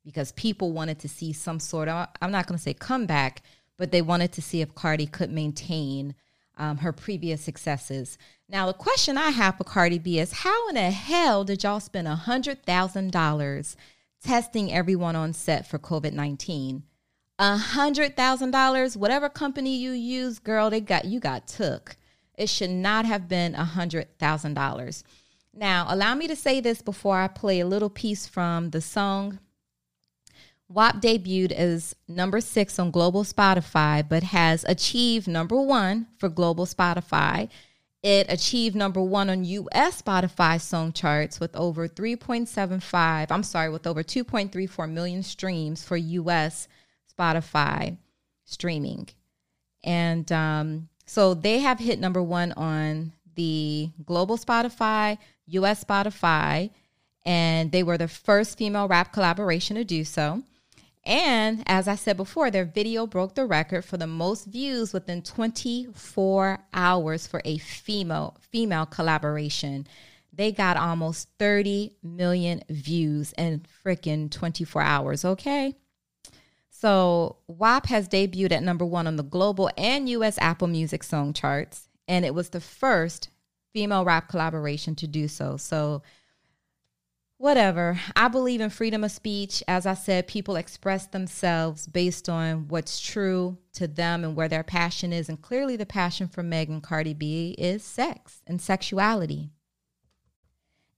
Because 0.06 0.32
people 0.34 0.72
wanted 0.72 1.00
to 1.00 1.10
see 1.10 1.34
some 1.34 1.60
sort 1.60 1.90
of, 1.90 2.08
I'm 2.22 2.32
not 2.32 2.48
going 2.48 2.58
to 2.58 2.64
say 2.64 2.74
comeback, 2.74 3.42
but 3.76 3.92
they 3.92 4.02
wanted 4.02 4.32
to 4.34 4.42
see 4.42 4.62
if 4.62 4.76
Cardi 4.76 5.08
could 5.08 5.32
maintain 5.32 6.16
um, 6.58 6.78
her 6.78 6.94
previous 6.94 7.42
successes. 7.42 8.18
Now, 8.48 8.68
the 8.68 8.74
question 8.74 9.18
I 9.18 9.32
have 9.32 9.58
for 9.58 9.64
Cardi 9.64 10.00
B 10.00 10.20
is 10.20 10.32
how 10.32 10.70
in 10.70 10.76
the 10.76 10.92
hell 10.92 11.44
did 11.44 11.64
y'all 11.64 11.80
spend 11.80 12.08
a 12.08 12.16
$100,000 12.26 13.76
testing 14.28 14.72
everyone 14.72 15.16
on 15.16 15.34
set 15.34 15.68
for 15.68 15.80
COVID 15.80 16.14
19? 16.14 16.84
a 17.40 17.58
hundred 17.58 18.16
thousand 18.16 18.52
dollars, 18.52 18.98
whatever 18.98 19.30
company 19.30 19.76
you 19.76 19.92
use, 19.92 20.40
girl, 20.40 20.70
they 20.70 20.82
got 20.82 21.06
you 21.06 21.20
got 21.20 21.48
took. 21.48 21.96
It 22.38 22.50
should 22.50 22.70
not 22.70 23.06
have 23.06 23.28
been 23.28 23.56
a 23.56 23.64
hundred 23.64 24.18
thousand 24.20 24.56
dollars. 24.56 25.04
Now, 25.54 25.88
allow 25.90 26.14
me 26.16 26.28
to 26.28 26.36
say 26.36 26.60
this 26.60 26.82
before 26.82 27.20
I 27.20 27.28
play 27.28 27.60
a 27.60 27.68
little 27.68 27.90
piece 27.90 28.28
from 28.28 28.70
the 28.72 28.82
song. 28.82 29.40
WAP 30.70 31.02
debuted 31.02 31.52
as 31.54 31.96
number 32.08 32.42
six 32.42 32.78
on 32.78 32.92
global 32.92 33.24
Spotify, 33.24 34.08
but 34.08 34.22
has 34.22 34.66
achieved 34.68 35.28
number 35.28 35.60
one 35.60 36.08
for 36.18 36.28
global 36.28 36.66
Spotify. 36.66 37.50
It 38.08 38.28
achieved 38.30 38.74
number 38.74 39.02
one 39.02 39.30
on 39.30 39.44
US 39.44 40.02
Spotify 40.02 40.62
song 40.62 40.94
charts 40.94 41.42
with 41.42 41.54
over 41.58 41.90
3.75, 41.90 43.28
I'm 43.30 43.44
sorry, 43.44 43.70
with 43.70 43.86
over 43.86 44.02
2.34 44.02 44.90
million 44.90 45.22
streams 45.22 45.84
for 45.84 45.98
US 45.98 46.70
Spotify 47.14 47.98
streaming. 48.46 49.10
And 49.84 50.32
um, 50.32 50.88
so 51.06 51.34
they 51.34 51.60
have 51.60 51.80
hit 51.80 52.00
number 52.00 52.24
one 52.24 52.54
on 52.54 53.12
the 53.36 53.90
global 54.06 54.38
Spotify, 54.38 55.18
US 55.48 55.84
Spotify, 55.84 56.70
and 57.26 57.74
they 57.74 57.84
were 57.84 57.98
the 57.98 58.08
first 58.08 58.58
female 58.58 58.88
rap 58.88 59.12
collaboration 59.12 59.76
to 59.76 59.84
do 59.84 60.06
so. 60.06 60.44
And 61.08 61.64
as 61.68 61.88
I 61.88 61.96
said 61.96 62.18
before, 62.18 62.52
their 62.52 62.66
video 62.66 63.08
broke 63.08 63.34
the 63.34 63.46
record 63.46 63.86
for 63.86 63.96
the 63.96 64.06
most 64.06 64.46
views 64.46 64.92
within 64.92 65.22
24 65.22 66.60
hours 66.74 67.26
for 67.26 67.42
a 67.46 67.58
female 67.60 68.36
female 68.52 68.86
collaboration. 68.86 69.88
They 70.34 70.52
got 70.52 70.76
almost 70.76 71.30
30 71.40 71.96
million 72.04 72.62
views 72.70 73.34
in 73.38 73.66
freaking 73.86 74.30
24 74.30 74.82
hours, 74.82 75.24
okay? 75.24 75.76
So 76.70 77.38
WAP 77.48 77.86
has 77.86 78.10
debuted 78.10 78.52
at 78.52 78.62
number 78.62 78.86
one 78.86 79.08
on 79.08 79.16
the 79.16 79.24
global 79.24 79.72
and 79.78 80.10
US 80.10 80.38
Apple 80.40 80.68
Music 80.68 81.04
song 81.04 81.32
charts, 81.32 81.88
and 82.10 82.26
it 82.26 82.36
was 82.36 82.50
the 82.50 82.60
first 82.60 83.30
female 83.72 84.04
rap 84.04 84.28
collaboration 84.28 84.94
to 84.96 85.08
do 85.08 85.30
so. 85.30 85.56
So, 85.56 86.04
whatever. 87.38 88.00
I 88.16 88.28
believe 88.28 88.62
in 88.62 88.70
freedom 88.70 89.04
of 89.04 89.12
speech. 89.12 89.64
As 89.68 89.86
I 89.86 89.94
said, 89.94 90.28
people 90.28 90.56
express 90.56 91.08
themselves 91.08 91.88
based 91.88 92.30
on 92.30 92.68
what's 92.68 93.00
true 93.00 93.58
to 93.74 93.88
them 93.88 94.24
and 94.24 94.36
where 94.36 94.48
their 94.48 94.64
passion 94.64 95.14
is. 95.14 95.30
And 95.30 95.42
clearly, 95.42 95.76
the 95.76 95.86
passion 95.86 96.28
for 96.28 96.44
Megan 96.44 96.82
Cardi 96.82 97.14
B 97.14 97.56
is 97.58 97.84
sex 97.84 98.42
and 98.48 98.62
sexuality. 98.62 99.52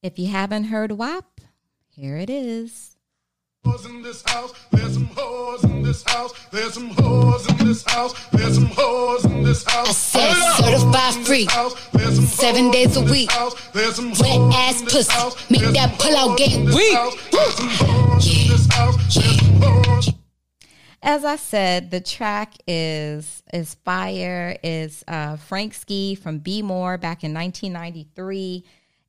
If 0.01 0.17
you 0.17 0.27
haven't 0.27 0.65
heard 0.65 0.93
WAP, 0.93 1.41
here 1.89 2.17
it 2.17 2.29
is 2.29 2.98
in 3.65 4.01
this 4.01 4.23
house. 4.25 4.53
There's 4.71 4.93
some 4.93 5.07
whores 5.07 5.63
in 5.63 5.83
this 5.83 6.03
house. 6.03 6.33
There's 6.51 6.73
some 6.73 6.89
whores 6.91 7.49
in 7.49 7.65
this 7.65 7.83
house. 7.83 8.13
There's 8.29 8.55
some 8.55 8.67
whores 8.67 9.25
in 9.25 9.43
this 9.43 9.63
house. 9.63 9.89
I 9.89 9.91
said 9.91 10.33
certified 10.63 11.25
free. 11.25 11.47
Seven 12.27 12.71
days 12.71 12.95
a 12.97 13.01
week. 13.01 13.29
Wet 13.75 13.99
ass 14.53 14.81
pussy. 14.83 15.53
Make 15.53 15.73
that 15.73 15.95
pull 15.99 16.15
out 16.15 16.37
game 16.37 16.65
weak. 16.65 16.97
As 21.01 21.23
I 21.23 21.37
said, 21.37 21.91
the 21.91 22.01
track 22.01 22.55
is 22.67 23.43
is 23.53 23.75
fire. 23.85 24.57
Is 24.63 25.03
uh, 25.07 25.37
Frank 25.37 25.73
Ski 25.73 26.15
from 26.15 26.39
B 26.39 26.61
More 26.61 26.97
back 26.97 27.23
in 27.23 27.33
1993, 27.33 28.65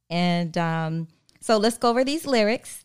and 0.09 0.57
um, 0.57 1.09
so 1.41 1.57
let's 1.57 1.79
go 1.79 1.91
over 1.91 2.05
these 2.05 2.27
lyrics 2.27 2.85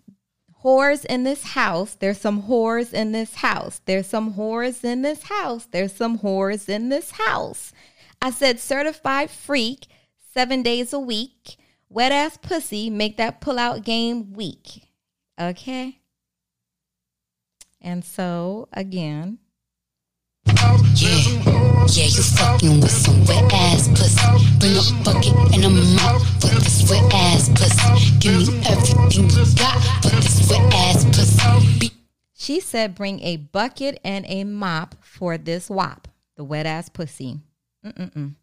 whores 0.65 1.05
in 1.05 1.23
this 1.23 1.43
house. 1.43 1.93
There's 1.93 2.19
some 2.19 2.43
whores 2.43 2.91
in 2.91 3.11
this 3.11 3.35
house. 3.35 3.81
There's 3.85 4.07
some 4.07 4.33
whores 4.33 4.83
in 4.83 5.03
this 5.03 5.23
house. 5.23 5.67
There's 5.69 5.93
some 5.93 6.19
whores 6.19 6.67
in 6.67 6.89
this 6.89 7.11
house. 7.11 7.71
I 8.19 8.31
said 8.31 8.59
certified 8.59 9.29
freak, 9.29 9.85
seven 10.33 10.63
days 10.63 10.91
a 10.91 10.99
week. 10.99 11.57
Wet 11.87 12.11
ass 12.11 12.37
pussy, 12.37 12.89
make 12.89 13.17
that 13.17 13.41
pull 13.41 13.59
out 13.59 13.83
game 13.83 14.33
weak. 14.33 14.89
Okay? 15.39 15.99
And 17.79 18.03
so, 18.03 18.67
again, 18.73 19.37
yeah, 20.95 21.54
yeah, 21.89 22.05
you 22.05 22.23
fucking 22.23 22.81
with 22.81 22.91
some 22.91 23.23
wet 23.25 23.51
ass 23.53 23.87
pussy. 23.89 24.21
Bring 24.59 24.75
a 24.77 25.03
bucket 25.03 25.33
and 25.53 25.65
a 25.65 25.69
mop 25.69 26.21
for 26.41 26.47
this 26.47 26.89
wet 26.89 27.13
ass 27.13 27.49
pussy. 27.49 28.19
Give 28.19 28.47
me 28.47 28.61
everything 28.65 29.29
you 29.29 29.45
got 29.55 29.81
for 30.01 30.15
this 30.15 30.49
wet 30.49 30.73
ass 30.73 31.05
pussy. 31.05 31.79
Be- 31.79 31.91
she 32.33 32.59
said, 32.59 32.95
bring 32.95 33.21
a 33.21 33.37
bucket 33.37 33.99
and 34.03 34.25
a 34.27 34.43
mop 34.43 34.95
for 35.01 35.37
this 35.37 35.69
wop, 35.69 36.07
the 36.35 36.43
wet 36.43 36.65
ass 36.65 36.89
pussy. 36.89 37.39
Mm-mm-mm 37.85 38.35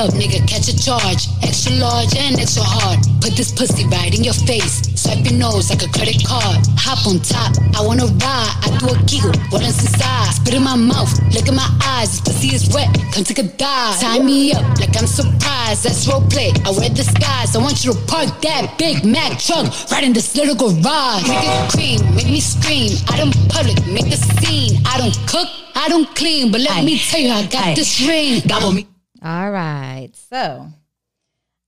up, 0.00 0.10
nigga, 0.16 0.40
catch 0.48 0.68
a 0.68 0.76
charge. 0.76 1.28
Extra 1.44 1.76
large 1.76 2.16
and 2.16 2.40
extra 2.40 2.62
hard. 2.64 2.98
Put 3.20 3.36
this 3.36 3.52
pussy 3.52 3.84
right 3.92 4.08
in 4.16 4.24
your 4.24 4.34
face. 4.48 4.80
Swipe 4.96 5.24
your 5.28 5.36
nose 5.38 5.68
like 5.68 5.84
a 5.84 5.90
credit 5.92 6.24
card. 6.24 6.56
Hop 6.80 7.04
on 7.06 7.20
top, 7.20 7.52
I 7.76 7.84
wanna 7.84 8.08
ride. 8.08 8.54
I 8.64 8.68
do 8.80 8.88
a 8.88 8.96
giggle, 9.04 9.36
what 9.52 9.62
else 9.62 9.80
inside? 9.84 10.32
Spit 10.32 10.54
in 10.54 10.64
my 10.64 10.76
mouth, 10.76 11.12
look 11.36 11.46
in 11.48 11.54
my 11.54 11.68
eyes. 11.84 12.08
This 12.10 12.20
pussy 12.24 12.48
is 12.56 12.72
wet, 12.72 12.88
come 13.12 13.24
take 13.24 13.38
a 13.38 13.48
dive. 13.60 14.00
Tie 14.00 14.20
me 14.20 14.52
up 14.52 14.64
like 14.80 14.96
I'm 14.96 15.06
surprised. 15.06 15.84
That's 15.84 16.06
roleplay. 16.08 16.56
I 16.64 16.70
wear 16.72 16.88
disguise. 16.88 17.54
I 17.54 17.58
want 17.60 17.84
you 17.84 17.92
to 17.92 17.98
park 18.08 18.40
that 18.42 18.74
Big 18.78 19.04
Mack 19.04 19.38
truck 19.38 19.68
right 19.92 20.02
in 20.02 20.12
this 20.12 20.34
little 20.34 20.56
garage. 20.56 21.28
Make 21.28 21.44
it 21.44 21.70
cream, 21.70 22.00
make 22.16 22.26
me 22.32 22.40
scream. 22.40 22.96
I 23.12 23.20
don't 23.20 23.36
public, 23.52 23.76
make 23.86 24.08
the 24.08 24.16
scene. 24.40 24.80
I 24.86 24.96
don't 24.96 25.16
cook, 25.28 25.48
I 25.76 25.88
don't 25.88 26.08
clean, 26.16 26.50
but 26.50 26.62
let 26.62 26.80
Aye. 26.80 26.84
me 26.84 26.98
tell 26.98 27.20
you, 27.20 27.30
I 27.30 27.44
got 27.46 27.68
Aye. 27.68 27.74
this 27.74 28.00
ring. 28.00 28.40
Gobble 28.48 28.72
me. 28.72 28.89
All 29.22 29.50
right. 29.50 30.10
So 30.14 30.68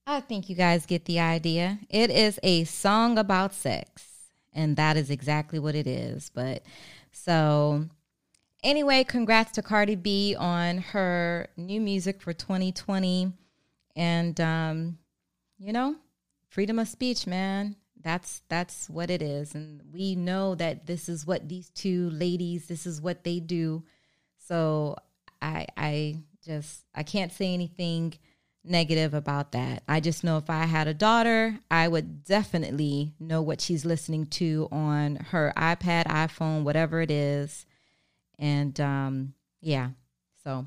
I 0.07 0.21
think 0.21 0.49
you 0.49 0.57
guys 0.57 0.87
get 0.87 1.05
the 1.05 1.21
idea. 1.21 1.79
It 1.91 2.11
is 2.11 2.41
a 2.43 2.65
song 2.65 3.19
about 3.19 3.53
sex, 3.53 4.05
and 4.53 4.77
that 4.77 4.97
is 4.97 5.11
exactly 5.11 5.59
what 5.59 5.75
it 5.75 5.87
is. 5.87 6.31
But 6.35 6.63
so 7.11 7.87
anyway, 8.63 9.05
congrats 9.05 9.53
to 9.53 9.63
Cardi 9.63 9.97
B 9.97 10.35
on 10.39 10.79
her 10.79 11.49
new 11.57 11.81
music 11.81 12.23
for 12.23 12.33
2020. 12.33 13.33
And 13.95 14.41
um, 14.41 14.99
you 15.59 15.75
know, 15.75 15.97
freedom 16.49 16.79
of 16.79 16.89
speech, 16.89 17.27
man. 17.27 17.77
That's 18.03 18.43
that's 18.49 18.89
what 18.89 19.11
it 19.11 19.21
is. 19.21 19.55
And 19.55 19.83
we 19.93 20.17
know 20.17 20.55
that 20.55 20.87
this 20.87 21.09
is 21.09 21.27
what 21.27 21.49
these 21.49 21.69
two 21.71 22.09
ladies, 22.11 22.67
this 22.67 22.87
is 22.87 23.01
what 23.01 23.25
they 23.25 23.41
do. 23.41 23.85
So 24.39 24.97
I 25.41 25.67
I 25.77 26.17
just 26.45 26.85
I 26.95 27.03
can't 27.03 27.33
say 27.33 27.55
anything 27.55 28.15
negative 28.65 29.15
about 29.15 29.53
that. 29.53 29.83
I 29.89 30.01
just 30.01 30.25
know 30.25 30.39
if 30.39 30.49
I 30.49 30.65
had 30.65 30.89
a 30.89 30.95
daughter, 30.95 31.59
I 31.71 31.89
would 31.89 32.25
definitely 32.25 33.15
know 33.19 33.43
what 33.43 33.61
she's 33.61 33.85
listening 33.85 34.27
to 34.27 34.69
on 34.71 35.17
her 35.17 35.53
iPad, 35.57 36.07
iPhone, 36.07 36.63
whatever 36.63 37.01
it 37.01 37.11
is. 37.11 37.67
And 38.39 38.79
um, 38.81 39.35
yeah, 39.61 39.91
so 40.45 40.67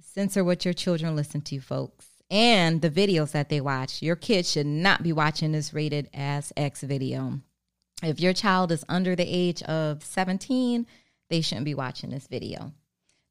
censor 0.00 0.44
what 0.44 0.64
your 0.64 0.74
children 0.74 1.16
listen 1.16 1.40
to, 1.42 1.60
folks, 1.60 2.06
and 2.30 2.82
the 2.82 2.90
videos 2.90 3.32
that 3.32 3.48
they 3.48 3.60
watch. 3.60 4.02
Your 4.02 4.16
kids 4.16 4.50
should 4.50 4.66
not 4.66 5.02
be 5.02 5.12
watching 5.12 5.52
this 5.52 5.72
rated 5.72 6.08
as 6.12 6.52
X 6.56 6.82
video. 6.82 7.40
If 8.02 8.20
your 8.20 8.32
child 8.32 8.72
is 8.72 8.84
under 8.88 9.14
the 9.14 9.26
age 9.26 9.62
of 9.62 10.02
17, 10.02 10.86
they 11.28 11.40
shouldn't 11.40 11.66
be 11.66 11.74
watching 11.74 12.10
this 12.10 12.26
video. 12.26 12.72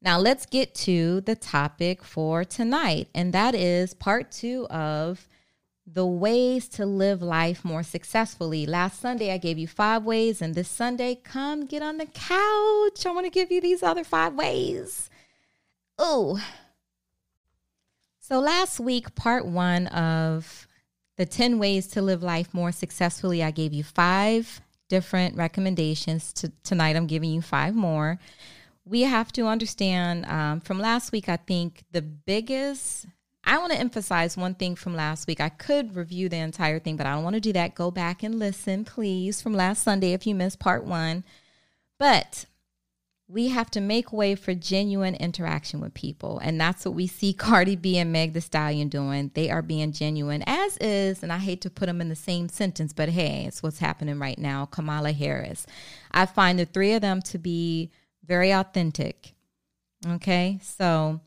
Now, 0.02 0.18
let's 0.18 0.46
get 0.46 0.74
to 0.76 1.20
the 1.20 1.36
topic 1.36 2.02
for 2.02 2.42
tonight, 2.42 3.08
and 3.14 3.34
that 3.34 3.54
is 3.54 3.92
part 3.92 4.32
two 4.32 4.66
of 4.70 5.28
the 5.86 6.06
ways 6.06 6.68
to 6.68 6.86
live 6.86 7.20
life 7.20 7.64
more 7.66 7.82
successfully. 7.82 8.64
Last 8.64 8.98
Sunday, 8.98 9.30
I 9.30 9.36
gave 9.36 9.58
you 9.58 9.66
five 9.66 10.04
ways, 10.04 10.40
and 10.40 10.54
this 10.54 10.68
Sunday, 10.68 11.16
come 11.16 11.66
get 11.66 11.82
on 11.82 11.98
the 11.98 12.06
couch. 12.06 13.04
I 13.04 13.10
want 13.10 13.26
to 13.26 13.30
give 13.30 13.52
you 13.52 13.60
these 13.60 13.82
other 13.82 14.04
five 14.04 14.34
ways. 14.34 15.10
Oh. 15.98 16.42
So, 18.20 18.40
last 18.40 18.80
week, 18.80 19.14
part 19.14 19.44
one 19.44 19.86
of 19.88 20.66
the 21.18 21.26
10 21.26 21.58
ways 21.58 21.86
to 21.88 22.00
live 22.00 22.22
life 22.22 22.54
more 22.54 22.72
successfully, 22.72 23.42
I 23.42 23.50
gave 23.50 23.74
you 23.74 23.84
five 23.84 24.62
different 24.88 25.36
recommendations. 25.36 26.32
To, 26.34 26.50
tonight, 26.62 26.96
I'm 26.96 27.06
giving 27.06 27.30
you 27.30 27.42
five 27.42 27.74
more 27.74 28.18
we 28.90 29.02
have 29.02 29.30
to 29.32 29.46
understand 29.46 30.26
um, 30.26 30.60
from 30.60 30.80
last 30.80 31.12
week, 31.12 31.28
I 31.28 31.36
think 31.36 31.84
the 31.92 32.02
biggest, 32.02 33.06
I 33.44 33.56
want 33.58 33.72
to 33.72 33.78
emphasize 33.78 34.36
one 34.36 34.56
thing 34.56 34.74
from 34.74 34.96
last 34.96 35.28
week. 35.28 35.40
I 35.40 35.48
could 35.48 35.94
review 35.94 36.28
the 36.28 36.38
entire 36.38 36.80
thing, 36.80 36.96
but 36.96 37.06
I 37.06 37.14
don't 37.14 37.22
want 37.22 37.34
to 37.34 37.40
do 37.40 37.52
that. 37.52 37.76
Go 37.76 37.92
back 37.92 38.24
and 38.24 38.40
listen, 38.40 38.84
please, 38.84 39.40
from 39.40 39.54
last 39.54 39.84
Sunday 39.84 40.12
if 40.12 40.26
you 40.26 40.34
missed 40.34 40.58
part 40.58 40.84
one. 40.84 41.22
But 42.00 42.46
we 43.28 43.46
have 43.46 43.70
to 43.70 43.80
make 43.80 44.12
way 44.12 44.34
for 44.34 44.54
genuine 44.54 45.14
interaction 45.14 45.80
with 45.80 45.94
people. 45.94 46.40
And 46.42 46.60
that's 46.60 46.84
what 46.84 46.94
we 46.94 47.06
see 47.06 47.32
Cardi 47.38 47.76
B 47.76 47.96
and 47.96 48.10
Meg 48.10 48.32
Thee 48.32 48.40
Stallion 48.40 48.88
doing. 48.88 49.30
They 49.34 49.50
are 49.50 49.62
being 49.62 49.92
genuine, 49.92 50.42
as 50.48 50.76
is, 50.78 51.22
and 51.22 51.32
I 51.32 51.38
hate 51.38 51.60
to 51.60 51.70
put 51.70 51.86
them 51.86 52.00
in 52.00 52.08
the 52.08 52.16
same 52.16 52.48
sentence, 52.48 52.92
but 52.92 53.10
hey, 53.10 53.44
it's 53.46 53.62
what's 53.62 53.78
happening 53.78 54.18
right 54.18 54.38
now. 54.38 54.64
Kamala 54.64 55.12
Harris. 55.12 55.64
I 56.10 56.26
find 56.26 56.58
the 56.58 56.66
three 56.66 56.94
of 56.94 57.02
them 57.02 57.22
to 57.22 57.38
be 57.38 57.92
very 58.30 58.52
authentic. 58.52 59.34
Okay, 60.06 60.60
so 60.62 61.20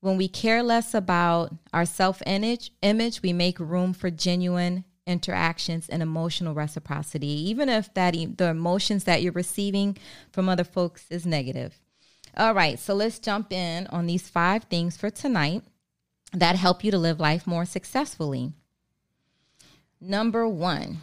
when 0.00 0.18
we 0.18 0.28
care 0.28 0.62
less 0.62 0.92
about 0.92 1.54
our 1.72 1.86
self 1.86 2.22
image, 2.26 2.70
image, 2.82 3.22
we 3.22 3.32
make 3.32 3.58
room 3.58 3.94
for 3.94 4.10
genuine 4.10 4.84
interactions 5.06 5.88
and 5.88 6.02
emotional 6.02 6.52
reciprocity, 6.52 7.48
even 7.48 7.70
if 7.70 7.92
that 7.94 8.14
the 8.36 8.48
emotions 8.48 9.04
that 9.04 9.22
you're 9.22 9.32
receiving 9.32 9.96
from 10.32 10.50
other 10.50 10.62
folks 10.62 11.06
is 11.08 11.24
negative. 11.24 11.80
All 12.36 12.52
right, 12.52 12.78
so 12.78 12.92
let's 12.92 13.18
jump 13.18 13.54
in 13.54 13.86
on 13.86 14.06
these 14.06 14.28
five 14.28 14.64
things 14.64 14.98
for 14.98 15.08
tonight 15.08 15.62
that 16.34 16.56
help 16.56 16.84
you 16.84 16.90
to 16.90 16.98
live 16.98 17.18
life 17.18 17.46
more 17.46 17.64
successfully. 17.64 18.52
Number 19.98 20.46
one, 20.46 21.00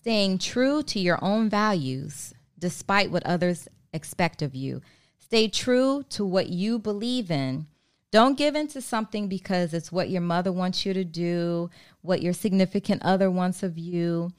staying 0.00 0.38
true 0.38 0.82
to 0.82 0.98
your 0.98 1.22
own 1.22 1.48
values 1.48 2.34
despite 2.58 3.12
what 3.12 3.24
others 3.24 3.68
expect 3.92 4.42
of 4.42 4.54
you. 4.54 4.80
Stay 5.18 5.48
true 5.48 6.02
to 6.10 6.24
what 6.24 6.48
you 6.48 6.78
believe 6.78 7.30
in. 7.30 7.66
Don't 8.10 8.36
give 8.36 8.56
in 8.56 8.66
to 8.68 8.80
something 8.80 9.28
because 9.28 9.72
it's 9.72 9.92
what 9.92 10.10
your 10.10 10.20
mother 10.20 10.50
wants 10.50 10.84
you 10.84 10.92
to 10.92 11.04
do, 11.04 11.70
what 12.02 12.22
your 12.22 12.32
significant 12.32 13.02
other 13.04 13.30
wants 13.30 13.62
of 13.62 13.78
you. 13.78 14.32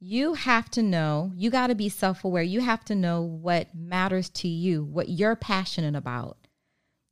You 0.00 0.34
have 0.34 0.70
to 0.70 0.82
know, 0.82 1.32
you 1.34 1.50
got 1.50 1.66
to 1.66 1.74
be 1.74 1.88
self 1.88 2.24
aware. 2.24 2.42
You 2.42 2.60
have 2.60 2.84
to 2.86 2.94
know 2.94 3.20
what 3.22 3.74
matters 3.74 4.28
to 4.30 4.48
you, 4.48 4.84
what 4.84 5.08
you're 5.08 5.36
passionate 5.36 5.96
about. 5.96 6.38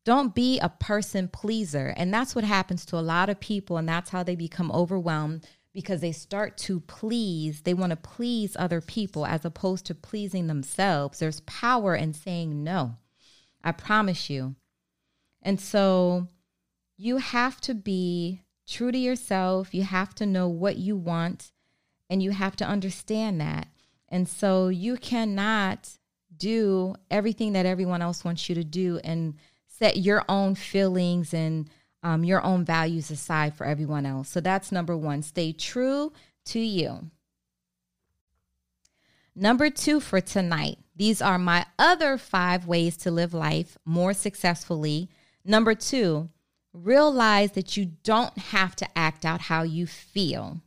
Don't 0.04 0.34
be 0.34 0.58
a 0.58 0.68
person 0.68 1.28
pleaser. 1.28 1.94
And 1.96 2.12
that's 2.12 2.34
what 2.34 2.44
happens 2.44 2.84
to 2.86 2.96
a 2.96 3.00
lot 3.00 3.30
of 3.30 3.40
people. 3.40 3.76
And 3.78 3.88
that's 3.88 4.10
how 4.10 4.22
they 4.22 4.36
become 4.36 4.70
overwhelmed 4.70 5.46
because 5.74 6.00
they 6.00 6.12
start 6.12 6.56
to 6.56 6.80
please, 6.80 7.62
they 7.62 7.74
want 7.74 7.90
to 7.90 7.96
please 7.96 8.56
other 8.56 8.80
people 8.80 9.26
as 9.26 9.44
opposed 9.44 9.84
to 9.86 9.94
pleasing 9.94 10.46
themselves. 10.46 11.18
There's 11.18 11.40
power 11.40 11.96
in 11.96 12.14
saying 12.14 12.62
no. 12.62 12.96
I 13.62 13.72
promise 13.72 14.30
you. 14.30 14.54
And 15.42 15.60
so 15.60 16.28
you 16.96 17.16
have 17.18 17.60
to 17.62 17.74
be 17.74 18.42
true 18.68 18.92
to 18.92 18.98
yourself. 18.98 19.74
You 19.74 19.82
have 19.82 20.14
to 20.16 20.26
know 20.26 20.48
what 20.48 20.76
you 20.76 20.96
want 20.96 21.50
and 22.08 22.22
you 22.22 22.30
have 22.30 22.54
to 22.56 22.64
understand 22.64 23.40
that. 23.40 23.66
And 24.08 24.28
so 24.28 24.68
you 24.68 24.96
cannot 24.96 25.98
do 26.36 26.94
everything 27.10 27.52
that 27.54 27.66
everyone 27.66 28.00
else 28.00 28.24
wants 28.24 28.48
you 28.48 28.54
to 28.54 28.64
do 28.64 29.00
and 29.02 29.34
set 29.66 29.96
your 29.96 30.24
own 30.28 30.54
feelings 30.54 31.34
and 31.34 31.68
um, 32.04 32.22
your 32.22 32.44
own 32.44 32.64
values 32.64 33.10
aside 33.10 33.54
for 33.54 33.66
everyone 33.66 34.06
else. 34.06 34.28
So 34.28 34.40
that's 34.40 34.70
number 34.70 34.96
one. 34.96 35.22
Stay 35.22 35.52
true 35.52 36.12
to 36.46 36.60
you. 36.60 37.10
Number 39.34 39.70
two 39.70 39.98
for 39.98 40.20
tonight. 40.20 40.78
These 40.94 41.20
are 41.20 41.38
my 41.38 41.66
other 41.76 42.18
five 42.18 42.66
ways 42.66 42.96
to 42.98 43.10
live 43.10 43.34
life 43.34 43.76
more 43.84 44.12
successfully. 44.12 45.08
Number 45.44 45.74
two, 45.74 46.28
realize 46.72 47.52
that 47.52 47.76
you 47.76 47.86
don't 48.04 48.36
have 48.38 48.76
to 48.76 48.98
act 48.98 49.24
out 49.24 49.40
how 49.40 49.62
you 49.62 49.86
feel. 49.86 50.60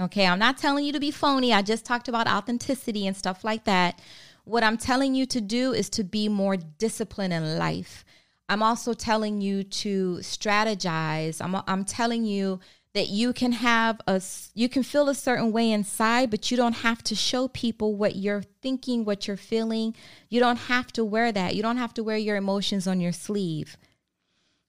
Okay, 0.00 0.26
I'm 0.26 0.38
not 0.38 0.58
telling 0.58 0.84
you 0.84 0.92
to 0.92 1.00
be 1.00 1.10
phony. 1.10 1.52
I 1.52 1.62
just 1.62 1.84
talked 1.84 2.08
about 2.08 2.28
authenticity 2.28 3.06
and 3.06 3.16
stuff 3.16 3.44
like 3.44 3.64
that. 3.64 4.00
What 4.44 4.62
I'm 4.62 4.76
telling 4.76 5.14
you 5.14 5.26
to 5.26 5.40
do 5.40 5.72
is 5.72 5.90
to 5.90 6.04
be 6.04 6.28
more 6.28 6.56
disciplined 6.56 7.32
in 7.32 7.58
life. 7.58 8.04
I'm 8.48 8.62
also 8.62 8.94
telling 8.94 9.40
you 9.40 9.64
to 9.64 10.18
strategize. 10.18 11.42
I'm, 11.42 11.56
I'm 11.66 11.84
telling 11.84 12.24
you 12.24 12.60
that 12.94 13.08
you 13.08 13.32
can 13.34 13.52
have 13.52 14.00
a 14.06 14.22
you 14.54 14.70
can 14.70 14.82
feel 14.82 15.10
a 15.10 15.14
certain 15.14 15.52
way 15.52 15.70
inside 15.70 16.30
but 16.30 16.50
you 16.50 16.56
don't 16.56 16.76
have 16.76 17.02
to 17.02 17.14
show 17.14 17.46
people 17.48 17.94
what 17.94 18.16
you're 18.16 18.44
thinking 18.62 19.04
what 19.04 19.28
you're 19.28 19.36
feeling. 19.36 19.94
You 20.30 20.40
don't 20.40 20.56
have 20.56 20.92
to 20.92 21.04
wear 21.04 21.30
that. 21.30 21.54
You 21.54 21.62
don't 21.62 21.76
have 21.76 21.92
to 21.94 22.04
wear 22.04 22.16
your 22.16 22.36
emotions 22.36 22.86
on 22.86 23.00
your 23.00 23.12
sleeve. 23.12 23.76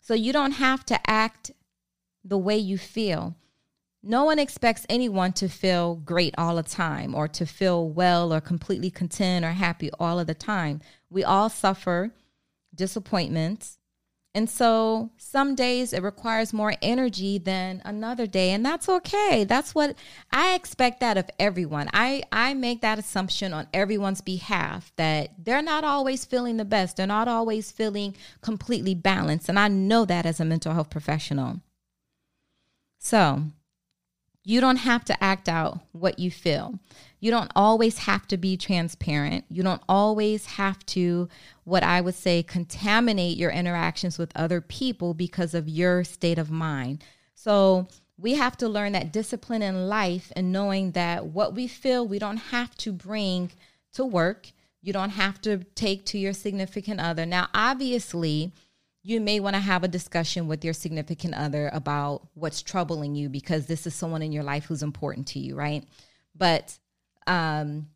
So 0.02 0.14
you 0.14 0.34
don't 0.34 0.54
have 0.54 0.86
to 0.88 1.10
act 1.10 1.52
the 2.24 2.38
way 2.38 2.58
you 2.58 2.78
feel. 2.78 3.36
No 4.04 4.26
one 4.26 4.40
expects 4.40 4.86
anyone 4.90 5.34
to 5.34 5.48
feel 5.48 5.96
great 5.96 6.36
all 6.38 6.56
the 6.56 6.64
time 6.64 7.16
or 7.16 7.28
to 7.30 7.46
feel 7.46 7.90
well 7.90 8.34
or 8.34 8.42
completely 8.42 8.90
content 8.90 9.46
or 9.46 9.52
happy 9.52 9.90
all 10.00 10.20
of 10.20 10.28
the 10.28 10.34
time. 10.34 10.82
We 11.10 11.24
all 11.24 11.50
suffer 11.50 12.12
disappointments 12.78 13.78
and 14.38 14.48
so 14.48 15.10
some 15.18 15.56
days 15.56 15.94
it 15.94 16.04
requires 16.04 16.54
more 16.54 16.76
energy 16.80 17.40
than 17.40 17.82
another 17.84 18.28
day 18.28 18.52
and 18.52 18.64
that's 18.64 18.88
okay. 18.88 19.44
That's 19.46 19.74
what 19.74 19.96
I 20.32 20.54
expect 20.54 21.00
that 21.00 21.18
of 21.18 21.28
everyone. 21.40 21.90
I 21.92 22.22
I 22.32 22.54
make 22.54 22.82
that 22.82 23.00
assumption 23.00 23.52
on 23.52 23.68
everyone's 23.74 24.22
behalf 24.22 24.92
that 24.96 25.32
they're 25.44 25.64
not 25.64 25.84
always 25.84 26.24
feeling 26.24 26.58
the 26.58 26.66
best. 26.66 26.98
They're 26.98 27.08
not 27.08 27.28
always 27.28 27.72
feeling 27.72 28.16
completely 28.42 28.94
balanced 28.94 29.50
and 29.50 29.58
I 29.58 29.70
know 29.70 30.06
that 30.06 30.28
as 30.28 30.40
a 30.40 30.46
mental 30.46 30.74
health 30.74 30.92
professional. 30.92 31.62
So, 33.00 33.42
you 34.44 34.62
don't 34.62 34.78
have 34.78 35.04
to 35.06 35.24
act 35.24 35.50
out 35.50 35.80
what 35.94 36.20
you 36.20 36.30
feel. 36.30 36.80
You 37.20 37.32
don't 37.32 37.52
always 37.56 38.00
have 38.00 38.28
to 38.28 38.38
be 38.38 38.58
transparent. 38.58 39.46
You 39.50 39.64
don't 39.64 39.82
always 39.90 40.46
have 40.46 40.86
to, 40.88 41.30
what 41.64 41.84
I 41.84 42.02
would 42.02 42.16
say, 42.16 42.44
contaminate 42.44 43.38
your 43.38 43.52
interactions 43.52 44.18
with 44.18 44.32
other 44.36 44.62
people 44.62 45.14
because 45.14 45.54
of 45.54 45.68
your 45.68 46.04
state 46.04 46.38
of 46.38 46.52
mind. 46.52 47.04
So, 47.34 47.88
we 48.20 48.34
have 48.34 48.58
to 48.58 48.68
learn 48.68 48.94
that 48.94 49.14
discipline 49.14 49.62
in 49.62 49.88
life 49.88 50.32
and 50.36 50.52
knowing 50.52 50.92
that 50.92 51.28
what 51.28 51.54
we 51.54 51.68
feel 51.68 52.08
we 52.08 52.18
don't 52.18 52.38
have 52.38 52.76
to 52.78 52.92
bring 52.92 53.52
to 53.94 54.04
work. 54.04 54.52
You 54.82 54.92
don't 54.92 55.12
have 55.12 55.40
to 55.42 55.58
take 55.76 56.06
to 56.06 56.18
your 56.18 56.34
significant 56.34 57.00
other. 57.00 57.26
Now, 57.26 57.48
obviously, 57.54 58.54
you 59.04 59.22
may 59.22 59.40
want 59.40 59.56
to 59.56 59.62
have 59.62 59.84
a 59.84 59.88
discussion 59.88 60.48
with 60.48 60.66
your 60.66 60.74
significant 60.74 61.36
other 61.36 61.70
about 61.74 62.28
what's 62.34 62.62
troubling 62.62 63.16
you 63.16 63.30
because 63.30 63.68
this 63.68 63.86
is 63.86 63.94
someone 63.94 64.22
in 64.22 64.32
your 64.32 64.44
life 64.44 64.66
who's 64.66 64.84
important 64.84 65.28
to 65.28 65.40
you, 65.40 65.56
right? 65.56 65.84
But 66.36 66.78
um, 67.28 67.88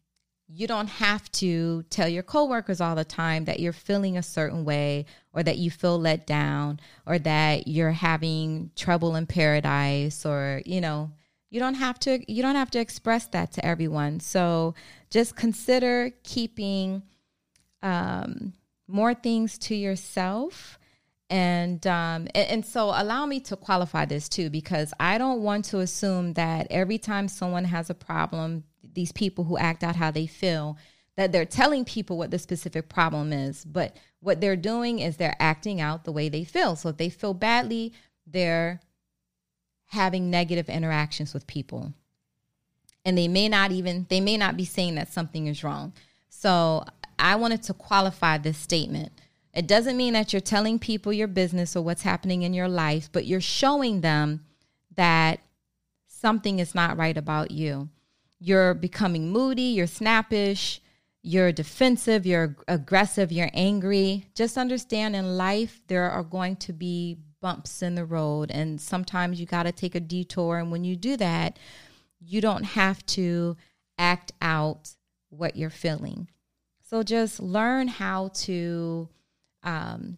you 0.54 0.68
don't 0.68 0.88
have 0.88 1.32
to 1.32 1.84
tell 1.84 2.08
your 2.08 2.24
coworkers 2.24 2.82
all 2.82 2.96
the 2.96 3.06
time 3.06 3.46
that 3.46 3.60
you're 3.60 3.72
feeling 3.72 4.18
a 4.18 4.24
certain 4.24 4.66
way 4.66 5.06
or 5.34 5.42
that 5.44 5.58
you 5.58 5.72
feel 5.72 5.98
let 5.98 6.28
down 6.28 6.80
or 7.06 7.18
that 7.20 7.68
you're 7.68 7.92
having 7.92 8.70
trouble 8.76 9.16
in 9.16 9.26
paradise 9.26 10.26
or, 10.26 10.62
you 10.66 10.82
know, 10.82 11.10
you 11.50 11.60
don't 11.60 11.76
have 11.76 12.00
to 12.00 12.32
you 12.32 12.42
don't 12.42 12.56
have 12.56 12.72
to 12.72 12.80
express 12.80 13.28
that 13.28 13.54
to 13.54 13.66
everyone. 13.66 14.20
So 14.20 14.76
just 15.10 15.36
consider 15.36 16.12
keeping 16.24 17.04
um, 17.82 18.54
more 18.88 19.14
things 19.14 19.58
to 19.58 19.76
yourself 19.76 20.78
and 21.30 21.88
um 21.88 22.28
and, 22.36 22.50
and, 22.50 22.66
so 22.66 22.92
allow 22.94 23.26
me 23.26 23.40
to 23.40 23.56
qualify 23.56 24.04
this 24.04 24.28
too 24.28 24.50
because 24.50 24.94
i 25.00 25.18
don't 25.18 25.42
want 25.42 25.64
to 25.64 25.80
assume 25.80 26.34
that 26.34 26.68
every 26.70 26.98
time 26.98 27.30
someone 27.30 27.64
has 27.64 27.90
a 27.90 27.94
problem 27.94 28.66
these 28.94 29.12
people 29.12 29.46
who 29.46 29.58
act 29.58 29.84
out 29.84 29.96
how 29.96 30.12
they 30.12 30.28
feel 30.28 30.78
that 31.18 31.32
they're 31.32 31.46
telling 31.46 31.86
people 31.86 32.18
what 32.18 32.32
the 32.32 32.40
specific 32.40 32.90
problem 32.90 33.34
is 33.34 33.66
but 33.66 33.96
what 34.22 34.40
they're 34.40 34.56
doing 34.56 35.00
is 35.00 35.18
they're 35.18 35.36
acting 35.40 35.82
out 35.82 36.06
the 36.06 36.12
way 36.12 36.30
they 36.30 36.44
feel. 36.44 36.76
So 36.76 36.90
if 36.90 36.98
they 36.98 37.10
feel 37.10 37.34
badly 37.34 37.94
they're 38.26 38.80
having 39.88 40.30
negative 40.30 40.70
interactions 40.70 41.34
with 41.34 41.48
people. 41.48 41.94
And 43.04 43.18
they 43.18 43.28
may 43.28 43.50
not 43.50 43.72
even 43.72 44.06
they 44.10 44.22
may 44.22 44.38
not 44.38 44.56
be 44.56 44.66
saying 44.66 44.96
that 44.96 45.12
something 45.12 45.48
is 45.48 45.64
wrong. 45.64 45.94
So 46.30 46.86
i 47.20 47.36
wanted 47.36 47.62
to 47.64 47.74
qualify 47.74 48.38
this 48.38 48.58
statement. 48.58 49.12
It 49.54 49.68
doesn't 49.68 49.98
mean 49.98 50.14
that 50.14 50.32
you're 50.32 50.40
telling 50.40 50.80
people 50.80 51.12
your 51.12 51.28
business 51.28 51.76
or 51.76 51.84
what's 51.84 52.04
happening 52.04 52.44
in 52.44 52.54
your 52.54 52.70
life, 52.70 53.10
but 53.12 53.26
you're 53.26 53.42
showing 53.42 54.02
them 54.02 54.46
that 54.96 55.40
something 56.08 56.60
is 56.60 56.74
not 56.74 56.98
right 56.98 57.18
about 57.18 57.52
you. 57.52 57.90
You're 58.44 58.74
becoming 58.74 59.30
moody, 59.30 59.62
you're 59.62 59.86
snappish, 59.86 60.82
you're 61.22 61.52
defensive, 61.52 62.26
you're 62.26 62.58
aggressive, 62.68 63.32
you're 63.32 63.52
angry. 63.54 64.26
Just 64.34 64.58
understand 64.58 65.16
in 65.16 65.38
life, 65.38 65.80
there 65.86 66.10
are 66.10 66.24
going 66.24 66.56
to 66.56 66.74
be 66.74 67.20
bumps 67.40 67.84
in 67.84 67.94
the 67.94 68.04
road, 68.04 68.50
and 68.50 68.82
sometimes 68.82 69.40
you 69.40 69.46
got 69.46 69.64
to 69.64 69.72
take 69.72 69.94
a 69.94 70.00
detour. 70.00 70.58
And 70.58 70.72
when 70.72 70.84
you 70.84 70.96
do 70.96 71.16
that, 71.18 71.60
you 72.20 72.42
don't 72.42 72.64
have 72.64 73.06
to 73.08 73.58
act 74.00 74.32
out 74.42 74.96
what 75.30 75.56
you're 75.56 75.70
feeling. 75.70 76.28
So 76.82 77.04
just 77.04 77.40
learn 77.40 77.88
how 77.88 78.30
to 78.34 79.08
um, 79.64 80.18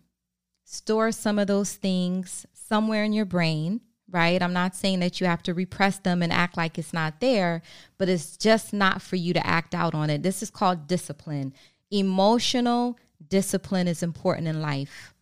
store 0.64 1.12
some 1.12 1.38
of 1.40 1.48
those 1.48 1.74
things 1.74 2.46
somewhere 2.54 3.04
in 3.04 3.12
your 3.12 3.26
brain, 3.26 3.82
right? 4.14 4.42
I'm 4.42 4.54
not 4.54 4.76
saying 4.76 5.00
that 5.00 5.20
you 5.20 5.28
have 5.28 5.44
to 5.44 5.54
repress 5.54 5.98
them 5.98 6.22
and 6.22 6.32
act 6.32 6.56
like 6.56 6.78
it's 6.78 6.94
not 6.94 7.20
there, 7.20 7.62
but 7.98 8.08
it's 8.08 8.38
just 8.38 8.72
not 8.72 9.02
for 9.02 9.16
you 9.16 9.34
to 9.34 9.46
act 9.46 9.74
out 9.74 9.96
on 9.96 10.10
it. 10.10 10.24
This 10.24 10.44
is 10.44 10.52
called 10.52 10.88
discipline. 10.88 11.54
Emotional 11.92 12.98
discipline 13.28 13.88
is 13.88 14.04
important 14.04 14.48
in 14.48 14.62
life. 14.62 15.14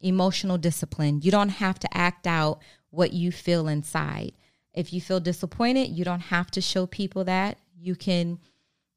Emotional 0.00 0.58
discipline. 0.58 1.20
You 1.22 1.30
don't 1.30 1.48
have 1.48 1.78
to 1.80 1.96
act 1.96 2.26
out 2.26 2.60
what 2.90 3.12
you 3.12 3.32
feel 3.32 3.66
inside. 3.66 4.32
If 4.74 4.92
you 4.92 5.00
feel 5.00 5.20
disappointed, 5.20 5.88
you 5.88 6.04
don't 6.04 6.20
have 6.20 6.50
to 6.52 6.60
show 6.60 6.86
people 6.86 7.24
that. 7.24 7.58
You 7.78 7.96
can 7.96 8.38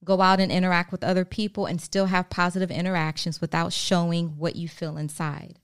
go 0.03 0.21
out 0.21 0.39
and 0.39 0.51
interact 0.51 0.91
with 0.91 1.03
other 1.03 1.23
people 1.23 1.65
and 1.65 1.81
still 1.81 2.07
have 2.07 2.29
positive 2.29 2.69
interactions 2.69 3.39
without 3.39 3.71
showing 3.71 4.37
what 4.37 4.55
you 4.57 4.67
feel 4.67 4.97
inside. 4.97 5.59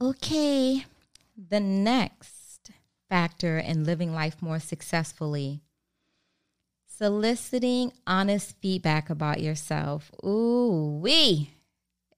Okay, 0.00 0.84
the 1.36 1.60
next 1.60 2.70
factor 3.08 3.58
in 3.58 3.84
living 3.84 4.12
life 4.12 4.42
more 4.42 4.58
successfully 4.58 5.62
soliciting 6.96 7.92
honest 8.06 8.56
feedback 8.60 9.10
about 9.10 9.40
yourself. 9.40 10.10
Ooh, 10.24 10.98
wee. 11.02 11.50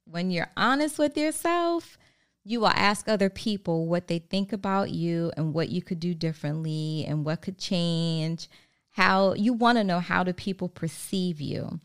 When 0.05 0.31
you're 0.31 0.51
honest 0.57 0.99
with 0.99 1.17
yourself, 1.17 1.99
you 2.45 2.61
will 2.61 2.69
ask 2.69 3.09
other 3.09 3.29
people 3.29 3.87
what 3.87 4.07
they 4.07 4.21
think 4.21 4.53
about 4.53 4.91
you 4.91 5.33
and 5.37 5.53
what 5.53 5.69
you 5.69 5.83
could 5.83 6.01
do 6.01 6.15
differently 6.15 7.05
and 7.07 7.25
what 7.25 7.43
could 7.43 7.59
change 7.59 8.49
how 8.91 9.33
you 9.35 9.53
want 9.53 9.79
to 9.79 9.85
know 9.85 10.01
how 10.01 10.25
do 10.25 10.33
people 10.33 10.69
perceive 10.69 11.41
you. 11.41 11.79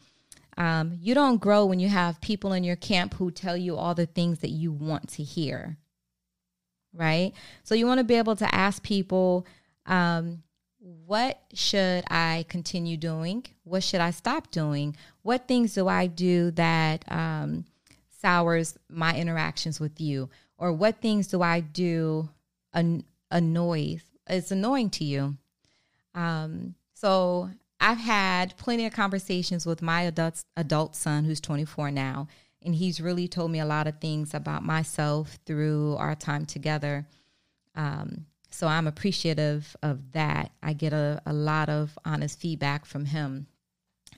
Um, 0.58 0.97
you 0.99 1.13
don't 1.13 1.41
grow 1.41 1.65
when 1.65 1.79
you 1.79 1.89
have 1.89 2.21
people 2.21 2.53
in 2.53 2.63
your 2.63 2.75
camp 2.75 3.15
who 3.15 3.29
tell 3.29 3.58
you 3.58 3.75
all 3.75 3.93
the 3.93 4.06
things 4.06 4.39
that 4.39 4.49
you 4.49 4.71
want 4.71 5.10
to 5.10 5.23
hear, 5.23 5.77
right? 6.93 7.34
So 7.63 7.75
you 7.75 7.88
want 7.88 7.99
to 7.99 8.03
be 8.03 8.15
able 8.15 8.36
to 8.38 8.56
ask 8.56 8.82
people, 8.84 9.45
um, 9.86 10.43
what 10.79 11.41
should 11.53 12.03
I 12.10 12.45
continue 12.49 12.97
doing? 12.97 13.45
What 13.63 13.84
should 13.84 14.01
I 14.01 14.12
stop 14.12 14.51
doing? 14.51 14.95
What 15.21 15.47
things 15.47 15.73
do 15.73 15.88
I 15.88 16.08
do 16.08 16.51
that 16.51 17.10
um, 17.12 17.65
sours 18.21 18.77
my 18.89 19.15
interactions 19.15 19.79
with 19.79 19.99
you? 20.01 20.29
Or 20.58 20.73
what 20.73 21.01
things 21.01 21.27
do 21.27 21.41
I 21.41 21.62
do 21.62 22.29
an- 22.73 23.06
annoys? 23.32 24.01
It's 24.27 24.51
annoying 24.51 24.89
to 24.91 25.06
you. 25.06 25.38
Um, 26.15 26.75
so 26.93 27.49
I've 27.79 27.97
had 27.97 28.56
plenty 28.58 28.86
of 28.86 28.93
conversations 28.93 29.65
with 29.65 29.82
my 29.82 30.03
adult, 30.03 30.43
adult 30.56 30.95
son, 30.95 31.25
who's 31.25 31.41
24 31.41 31.91
now, 31.91 32.27
and 32.65 32.76
he's 32.76 33.02
really 33.02 33.28
told 33.28 33.52
me 33.52 33.60
a 33.60 33.65
lot 33.65 33.88
of 33.88 33.99
things 33.99 34.34
about 34.34 34.63
myself 34.63 35.38
through 35.45 35.95
our 35.97 36.15
time 36.15 36.45
together. 36.45 37.08
Um, 37.76 38.26
so 38.49 38.67
I'm 38.67 38.88
appreciative 38.88 39.76
of 39.82 40.12
that. 40.12 40.52
I 40.62 40.73
get 40.73 40.93
a, 40.93 41.21
a 41.26 41.34
lot 41.34 41.69
of 41.69 41.97
honest 42.06 42.39
feedback 42.39 42.86
from 42.86 43.06
him, 43.06 43.47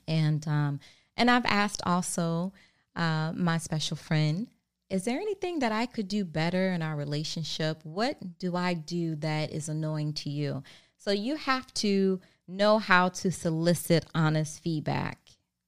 and 0.06 0.46
um, 0.46 0.80
and 1.16 1.30
I've 1.30 1.46
asked 1.46 1.82
also 1.86 2.52
uh, 2.94 3.32
my 3.34 3.58
special 3.58 3.96
friend, 3.96 4.48
is 4.88 5.04
there 5.04 5.18
anything 5.18 5.58
that 5.60 5.72
I 5.72 5.86
could 5.86 6.08
do 6.08 6.24
better 6.24 6.68
in 6.68 6.82
our 6.82 6.96
relationship? 6.96 7.80
What 7.84 8.38
do 8.38 8.56
I 8.56 8.74
do 8.74 9.16
that 9.16 9.52
is 9.52 9.68
annoying 9.68 10.12
to 10.14 10.30
you? 10.30 10.62
So 10.98 11.10
you 11.10 11.36
have 11.36 11.72
to 11.74 12.20
know 12.46 12.78
how 12.78 13.08
to 13.08 13.30
solicit 13.32 14.06
honest 14.14 14.62
feedback 14.62 15.25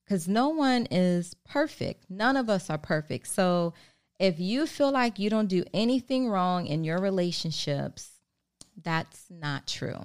because 0.09 0.27
no 0.27 0.49
one 0.49 0.87
is 0.91 1.35
perfect. 1.45 2.05
None 2.09 2.39
of 2.39 2.49
us 2.49 2.71
are 2.71 2.79
perfect. 2.79 3.29
So 3.29 3.75
if 4.19 4.41
you 4.41 4.67
feel 4.67 4.91
like 4.91 5.19
you 5.19 5.29
don't 5.29 5.49
do 5.49 5.65
anything 5.75 6.29
wrong 6.29 6.67
in 6.67 6.83
your 6.83 6.99
relationships, 6.99 8.13
that's 8.83 9.27
not 9.29 9.67
true. 9.67 10.01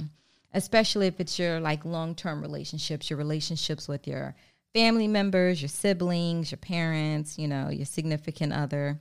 Especially 0.53 1.07
if 1.07 1.21
it's 1.21 1.39
your 1.39 1.61
like 1.61 1.85
long-term 1.85 2.41
relationships, 2.41 3.09
your 3.09 3.17
relationships 3.17 3.87
with 3.87 4.05
your 4.05 4.35
family 4.73 5.07
members, 5.07 5.61
your 5.61 5.69
siblings, 5.69 6.51
your 6.51 6.57
parents, 6.57 7.39
you 7.39 7.47
know, 7.47 7.69
your 7.69 7.85
significant 7.85 8.51
other. 8.51 8.99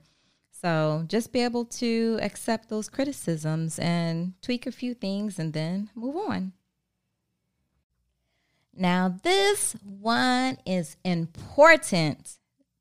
So 0.53 1.05
just 1.09 1.33
be 1.33 1.41
able 1.41 1.65
to 1.65 2.21
accept 2.23 2.69
those 2.69 2.89
criticisms 2.89 3.81
and 3.81 4.35
tweak 4.41 4.69
a 4.69 4.73
few 4.73 4.95
things 4.95 5.41
and 5.41 5.53
then 5.53 5.91
move 5.97 6.15
on. 6.15 6.53
Now, 8.75 9.15
this 9.23 9.77
one 9.83 10.59
is 10.65 10.97
important. 11.05 12.39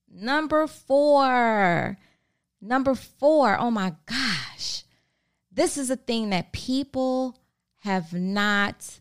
Number 0.10 0.68
four. 0.68 1.98
Number 2.62 2.96
four. 2.96 3.58
Oh 3.60 3.72
my 3.72 3.96
gosh. 4.06 4.84
This 5.52 5.78
is 5.78 5.90
a 5.90 5.98
thing 5.98 6.30
that 6.30 6.54
people 6.54 7.38
have 7.80 8.14
not 8.14 9.00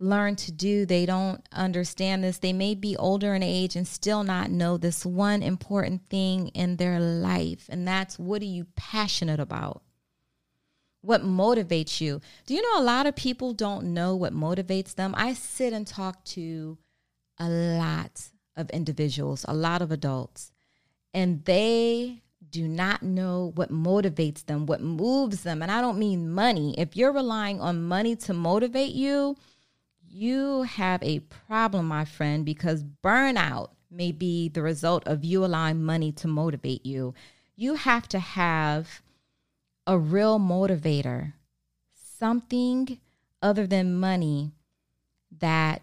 learned 0.00 0.38
to 0.38 0.52
do. 0.52 0.86
They 0.86 1.06
don't 1.06 1.46
understand 1.52 2.24
this. 2.24 2.38
They 2.38 2.52
may 2.52 2.74
be 2.74 2.96
older 2.96 3.34
in 3.34 3.42
age 3.42 3.76
and 3.76 3.86
still 3.86 4.24
not 4.24 4.50
know 4.50 4.76
this 4.76 5.04
one 5.04 5.42
important 5.42 6.08
thing 6.08 6.48
in 6.48 6.76
their 6.76 7.00
life. 7.00 7.66
And 7.68 7.86
that's 7.86 8.18
what 8.18 8.42
are 8.42 8.46
you 8.46 8.66
passionate 8.76 9.40
about? 9.40 9.82
What 11.00 11.22
motivates 11.22 12.00
you? 12.00 12.20
Do 12.46 12.54
you 12.54 12.62
know 12.62 12.80
a 12.80 12.84
lot 12.84 13.06
of 13.06 13.14
people 13.14 13.52
don't 13.52 13.94
know 13.94 14.16
what 14.16 14.32
motivates 14.34 14.94
them? 14.94 15.14
I 15.16 15.34
sit 15.34 15.72
and 15.72 15.86
talk 15.86 16.24
to 16.26 16.78
a 17.38 17.48
lot 17.48 18.30
of 18.56 18.68
individuals, 18.70 19.44
a 19.46 19.54
lot 19.54 19.80
of 19.80 19.92
adults, 19.92 20.50
and 21.14 21.44
they 21.44 22.22
do 22.50 22.66
not 22.66 23.02
know 23.02 23.52
what 23.54 23.70
motivates 23.70 24.44
them, 24.46 24.66
what 24.66 24.80
moves 24.80 25.42
them. 25.42 25.62
And 25.62 25.70
I 25.70 25.80
don't 25.80 25.98
mean 25.98 26.30
money. 26.30 26.74
If 26.78 26.96
you're 26.96 27.12
relying 27.12 27.60
on 27.60 27.82
money 27.82 28.16
to 28.16 28.32
motivate 28.32 28.94
you, 28.94 29.36
you 30.10 30.62
have 30.62 31.02
a 31.02 31.20
problem, 31.20 31.86
my 31.86 32.04
friend, 32.04 32.44
because 32.44 32.82
burnout 32.82 33.70
may 33.90 34.12
be 34.12 34.48
the 34.48 34.62
result 34.62 35.06
of 35.06 35.24
you 35.24 35.44
allowing 35.44 35.82
money 35.82 36.12
to 36.12 36.28
motivate 36.28 36.84
you. 36.84 37.14
You 37.56 37.74
have 37.74 38.08
to 38.08 38.18
have 38.18 39.02
a 39.88 39.98
real 39.98 40.38
motivator, 40.38 41.32
something 41.94 43.00
other 43.40 43.66
than 43.66 43.98
money 43.98 44.52
that 45.40 45.80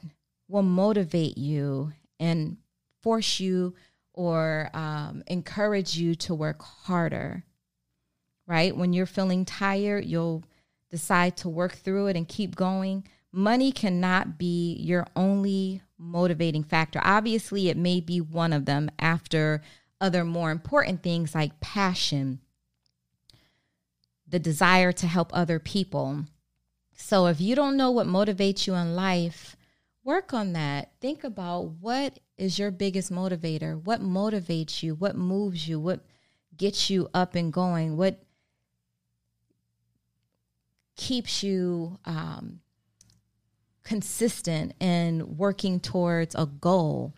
will 0.48 0.62
motivate 0.62 1.40
you 1.40 1.92
and 2.20 2.58
force 3.02 3.40
you 3.40 3.74
or 4.14 4.70
um, 4.76 5.24
encourage 5.26 5.98
you 5.98 6.14
to 6.14 6.36
work 6.36 6.62
harder. 6.62 7.44
Right? 8.46 8.78
When 8.78 8.94
you're 8.94 9.08
feeling 9.08 9.44
tired, 9.44 10.06
you'll 10.06 10.44
decide 10.92 11.36
to 11.38 11.50
work 11.50 11.74
through 11.74 12.06
it 12.08 12.16
and 12.16 12.28
keep 12.28 12.56
going. 12.56 13.08
Money 13.32 13.72
cannot 13.72 14.38
be 14.38 14.76
your 14.76 15.08
only 15.16 15.82
motivating 15.98 16.64
factor. 16.64 17.02
Obviously, 17.04 17.70
it 17.70 17.76
may 17.76 18.02
be 18.02 18.22
one 18.22 18.54
of 18.54 18.66
them 18.66 18.92
after 19.00 19.64
other 20.00 20.24
more 20.24 20.52
important 20.52 21.02
things 21.02 21.34
like 21.34 21.60
passion 21.60 22.40
the 24.28 24.40
desire 24.40 24.92
to 24.92 25.08
help 25.08 25.32
other 25.34 25.60
people. 25.60 26.26
So 26.96 27.28
if 27.28 27.42
you 27.42 27.56
don't 27.56 27.78
know 27.78 27.92
what 27.92 28.08
motivates 28.08 28.68
you 28.68 28.74
in 28.76 28.96
life, 28.96 29.56
work 30.04 30.34
on 30.34 30.54
that. 30.54 30.92
Think 31.02 31.24
about 31.24 31.72
what 31.82 32.20
is 32.38 32.58
your 32.58 32.72
biggest 32.72 33.12
motivator? 33.12 33.84
What 33.84 34.02
motivates 34.02 34.82
you? 34.82 34.96
What 34.96 35.16
moves 35.16 35.68
you? 35.68 35.80
What 35.80 36.06
gets 36.56 36.90
you 36.90 37.10
up 37.14 37.36
and 37.36 37.52
going? 37.52 37.98
What 37.98 38.24
keeps 40.96 41.44
you 41.44 42.00
um, 42.06 42.62
consistent 43.84 44.74
in 44.80 45.38
working 45.38 45.80
towards 45.80 46.36
a 46.36 46.46
goal? 46.46 47.14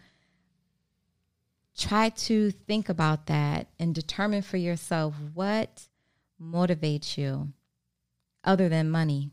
Try 1.78 2.10
to 2.10 2.50
think 2.50 2.90
about 2.90 3.28
that 3.28 3.68
and 3.80 3.94
determine 3.94 4.42
for 4.42 4.58
yourself 4.58 5.14
what 5.36 5.87
motivates 6.42 7.18
you 7.18 7.54
other 8.44 8.70
than 8.70 8.90
money? 8.90 9.32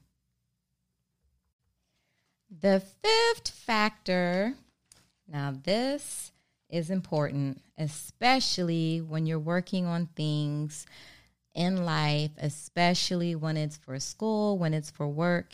The 2.60 2.80
fifth 3.02 3.48
factor, 3.48 4.54
now 5.26 5.54
this 5.64 6.32
is 6.68 6.90
important, 6.90 7.62
especially 7.78 9.00
when 9.00 9.26
you're 9.26 9.38
working 9.38 9.86
on 9.86 10.06
things 10.14 10.86
in 11.54 11.84
life, 11.84 12.30
especially 12.38 13.34
when 13.34 13.56
it's 13.56 13.76
for 13.76 13.98
school, 14.00 14.58
when 14.58 14.74
it's 14.74 14.90
for 14.90 15.06
work, 15.08 15.52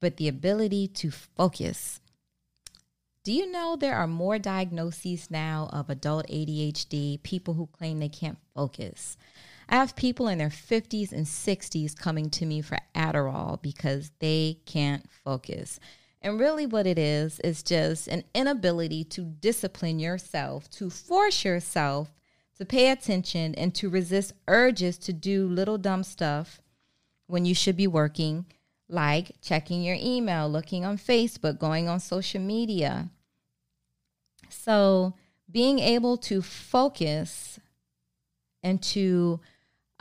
but 0.00 0.16
the 0.16 0.28
ability 0.28 0.88
to 0.88 1.10
focus. 1.10 2.00
Do 3.24 3.32
you 3.32 3.50
know 3.50 3.76
there 3.76 3.96
are 3.96 4.08
more 4.08 4.38
diagnoses 4.38 5.30
now 5.30 5.68
of 5.72 5.88
adult 5.88 6.26
ADHD, 6.26 7.22
people 7.22 7.54
who 7.54 7.66
claim 7.66 8.00
they 8.00 8.08
can't 8.08 8.38
focus? 8.54 9.16
I 9.72 9.76
have 9.76 9.96
people 9.96 10.28
in 10.28 10.36
their 10.36 10.50
50s 10.50 11.12
and 11.12 11.24
60s 11.24 11.96
coming 11.96 12.28
to 12.30 12.44
me 12.44 12.60
for 12.60 12.76
Adderall 12.94 13.60
because 13.62 14.10
they 14.18 14.58
can't 14.66 15.10
focus. 15.24 15.80
And 16.20 16.38
really, 16.38 16.66
what 16.66 16.86
it 16.86 16.98
is, 16.98 17.40
is 17.40 17.62
just 17.62 18.06
an 18.06 18.22
inability 18.34 19.02
to 19.04 19.22
discipline 19.22 19.98
yourself, 19.98 20.70
to 20.72 20.90
force 20.90 21.42
yourself 21.46 22.12
to 22.58 22.66
pay 22.66 22.90
attention 22.90 23.54
and 23.54 23.74
to 23.76 23.88
resist 23.88 24.34
urges 24.46 24.98
to 24.98 25.12
do 25.14 25.48
little 25.48 25.78
dumb 25.78 26.04
stuff 26.04 26.60
when 27.26 27.46
you 27.46 27.54
should 27.54 27.76
be 27.76 27.86
working, 27.86 28.44
like 28.90 29.36
checking 29.40 29.82
your 29.82 29.96
email, 29.98 30.50
looking 30.50 30.84
on 30.84 30.98
Facebook, 30.98 31.58
going 31.58 31.88
on 31.88 31.98
social 31.98 32.42
media. 32.42 33.08
So, 34.50 35.14
being 35.50 35.78
able 35.78 36.18
to 36.18 36.42
focus 36.42 37.58
and 38.62 38.82
to 38.82 39.40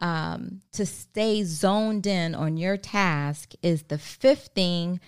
um, 0.02 0.62
to 0.74 0.86
stay 0.86 1.44
zoned 1.44 2.08
in 2.08 2.34
on 2.34 2.58
your 2.58 2.76
task 2.76 3.54
is 3.62 3.84
the 3.84 4.00
fifth 4.00 4.50
thing 4.56 5.00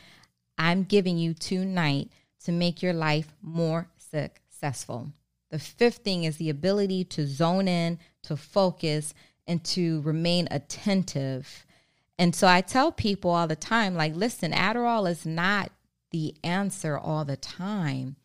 I'm 0.58 0.84
giving 0.84 1.18
you 1.18 1.34
tonight 1.34 2.10
to 2.46 2.52
make 2.52 2.84
your 2.84 2.94
life 2.94 3.34
more 3.42 3.90
successful. 3.98 5.12
The 5.50 5.60
fifth 5.60 5.98
thing 5.98 6.24
is 6.24 6.38
the 6.38 6.50
ability 6.50 7.04
to 7.06 7.26
zone 7.26 7.68
in, 7.68 8.00
to 8.24 8.38
focus, 8.38 9.14
and 9.48 9.64
to 9.66 10.02
remain 10.02 10.48
attentive. 10.52 11.66
And 12.20 12.36
so 12.36 12.48
I 12.48 12.62
tell 12.62 12.92
people 12.92 13.32
all 13.32 13.48
the 13.48 13.56
time 13.56 13.96
like, 13.96 14.16
listen, 14.16 14.52
Adderall 14.52 15.10
is 15.10 15.26
not 15.26 15.72
the 16.12 16.36
answer 16.44 16.98
all 16.98 17.26
the 17.26 17.38
time. 17.38 18.16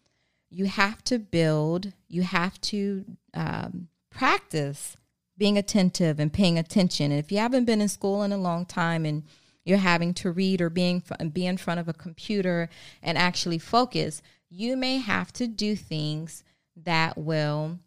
You 0.51 0.67
have 0.67 1.03
to 1.05 1.19
build, 1.19 1.93
you 2.09 2.23
have 2.23 2.61
to 2.63 3.05
um, 3.35 3.89
practice 4.11 4.97
being 5.39 5.57
attentive 5.57 6.19
and 6.19 6.33
paying 6.33 6.59
attention. 6.59 7.13
And 7.13 7.21
if 7.21 7.33
you 7.33 7.39
haven't 7.39 7.65
been 7.65 7.81
in 7.81 7.89
school 7.89 8.23
in 8.23 8.33
a 8.33 8.37
long 8.37 8.67
time 8.67 9.07
and 9.07 9.23
you're 9.65 9.79
having 9.79 10.13
to 10.15 10.33
read 10.33 10.61
or 10.61 10.69
being 10.69 11.03
be 11.33 11.47
in 11.47 11.57
front 11.57 11.81
of 11.81 11.89
a 11.89 11.93
computer 11.93 12.69
and 13.03 13.17
actually 13.17 13.59
focus, 13.59 14.21
you 14.51 14.77
may 14.77 14.99
have 14.99 15.33
to 15.35 15.47
do 15.47 15.77
things 15.77 16.43
that 16.85 17.17
will 17.17 17.79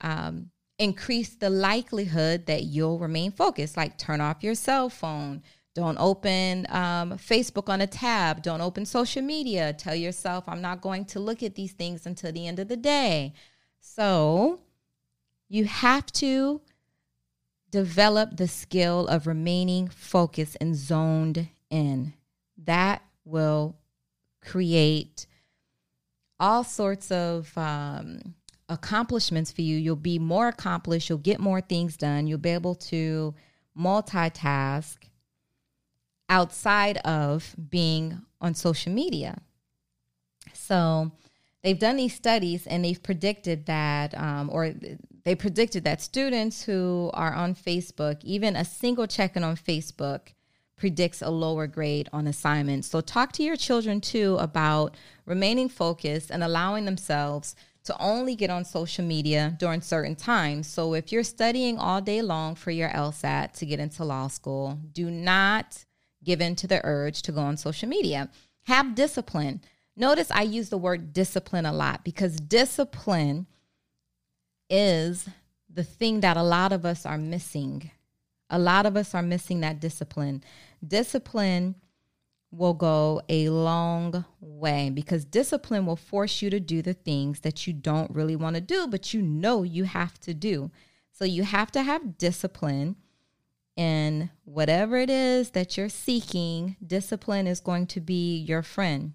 um, 0.00 0.50
increase 0.78 1.34
the 1.34 1.50
likelihood 1.50 2.46
that 2.46 2.64
you'll 2.64 2.98
remain 2.98 3.32
focused, 3.32 3.76
like 3.76 3.98
turn 3.98 4.20
off 4.20 4.42
your 4.42 4.54
cell 4.54 4.88
phone. 4.88 5.42
Don't 5.74 5.98
open 5.98 6.66
um, 6.70 7.12
Facebook 7.12 7.68
on 7.68 7.80
a 7.80 7.86
tab. 7.86 8.42
Don't 8.42 8.60
open 8.60 8.86
social 8.86 9.22
media. 9.22 9.72
Tell 9.72 9.94
yourself, 9.94 10.44
I'm 10.46 10.62
not 10.62 10.80
going 10.80 11.04
to 11.06 11.20
look 11.20 11.42
at 11.42 11.56
these 11.56 11.72
things 11.72 12.06
until 12.06 12.30
the 12.30 12.46
end 12.46 12.60
of 12.60 12.68
the 12.68 12.76
day. 12.76 13.34
So 13.80 14.60
you 15.48 15.64
have 15.64 16.06
to 16.12 16.60
develop 17.74 18.36
the 18.36 18.46
skill 18.46 19.08
of 19.08 19.26
remaining 19.26 19.88
focused 19.88 20.56
and 20.60 20.76
zoned 20.76 21.48
in. 21.70 22.14
That 22.56 23.02
will 23.24 23.74
create 24.40 25.26
all 26.38 26.62
sorts 26.62 27.10
of 27.10 27.50
um, 27.58 28.36
accomplishments 28.68 29.50
for 29.50 29.62
you. 29.62 29.76
You'll 29.76 29.96
be 29.96 30.20
more 30.20 30.46
accomplished, 30.46 31.08
you'll 31.08 31.18
get 31.18 31.40
more 31.40 31.60
things 31.60 31.96
done, 31.96 32.28
you'll 32.28 32.38
be 32.38 32.50
able 32.50 32.76
to 32.76 33.34
multitask 33.76 34.96
outside 36.28 36.98
of 36.98 37.56
being 37.70 38.22
on 38.40 38.54
social 38.54 38.92
media. 38.92 39.42
So, 40.52 41.10
they've 41.64 41.78
done 41.78 41.96
these 41.96 42.14
studies 42.14 42.68
and 42.68 42.84
they've 42.84 43.02
predicted 43.02 43.66
that, 43.66 44.16
um, 44.16 44.48
or 44.52 44.72
they 45.24 45.34
predicted 45.34 45.84
that 45.84 46.02
students 46.02 46.62
who 46.62 47.10
are 47.14 47.32
on 47.32 47.54
Facebook, 47.54 48.22
even 48.22 48.56
a 48.56 48.64
single 48.64 49.06
check 49.06 49.36
in 49.36 49.44
on 49.44 49.56
Facebook, 49.56 50.34
predicts 50.76 51.22
a 51.22 51.30
lower 51.30 51.66
grade 51.66 52.08
on 52.12 52.26
assignments. 52.26 52.88
So, 52.88 53.00
talk 53.00 53.32
to 53.32 53.42
your 53.42 53.56
children 53.56 54.00
too 54.00 54.36
about 54.38 54.96
remaining 55.24 55.68
focused 55.68 56.30
and 56.30 56.42
allowing 56.42 56.84
themselves 56.84 57.54
to 57.84 57.96
only 57.98 58.34
get 58.34 58.50
on 58.50 58.64
social 58.64 59.04
media 59.04 59.56
during 59.58 59.80
certain 59.80 60.16
times. 60.16 60.66
So, 60.66 60.94
if 60.94 61.12
you're 61.12 61.22
studying 61.22 61.78
all 61.78 62.00
day 62.00 62.20
long 62.20 62.54
for 62.54 62.70
your 62.70 62.90
LSAT 62.90 63.52
to 63.52 63.66
get 63.66 63.80
into 63.80 64.04
law 64.04 64.28
school, 64.28 64.78
do 64.92 65.10
not 65.10 65.84
give 66.22 66.40
in 66.40 66.56
to 66.56 66.66
the 66.66 66.80
urge 66.84 67.22
to 67.22 67.32
go 67.32 67.40
on 67.40 67.56
social 67.56 67.88
media. 67.88 68.30
Have 68.66 68.94
discipline. 68.94 69.60
Notice 69.96 70.30
I 70.30 70.42
use 70.42 70.70
the 70.70 70.78
word 70.78 71.12
discipline 71.12 71.66
a 71.66 71.72
lot 71.72 72.04
because 72.04 72.36
discipline 72.36 73.46
is 74.74 75.28
the 75.72 75.84
thing 75.84 76.20
that 76.20 76.36
a 76.36 76.42
lot 76.42 76.72
of 76.72 76.84
us 76.84 77.06
are 77.06 77.18
missing. 77.18 77.90
A 78.50 78.58
lot 78.58 78.86
of 78.86 78.96
us 78.96 79.14
are 79.14 79.22
missing 79.22 79.60
that 79.60 79.80
discipline. 79.80 80.42
Discipline 80.86 81.76
will 82.50 82.74
go 82.74 83.20
a 83.28 83.48
long 83.48 84.24
way 84.40 84.90
because 84.90 85.24
discipline 85.24 85.86
will 85.86 85.96
force 85.96 86.42
you 86.42 86.50
to 86.50 86.60
do 86.60 86.82
the 86.82 86.94
things 86.94 87.40
that 87.40 87.66
you 87.66 87.72
don't 87.72 88.10
really 88.10 88.36
want 88.36 88.54
to 88.54 88.60
do, 88.60 88.86
but 88.86 89.14
you 89.14 89.22
know 89.22 89.62
you 89.62 89.84
have 89.84 90.18
to 90.20 90.34
do. 90.34 90.70
So 91.12 91.24
you 91.24 91.44
have 91.44 91.70
to 91.72 91.82
have 91.82 92.18
discipline 92.18 92.96
in 93.76 94.30
whatever 94.44 94.96
it 94.96 95.10
is 95.10 95.50
that 95.50 95.76
you're 95.76 95.88
seeking. 95.88 96.76
Discipline 96.84 97.46
is 97.46 97.60
going 97.60 97.86
to 97.88 98.00
be 98.00 98.38
your 98.38 98.62
friend, 98.62 99.14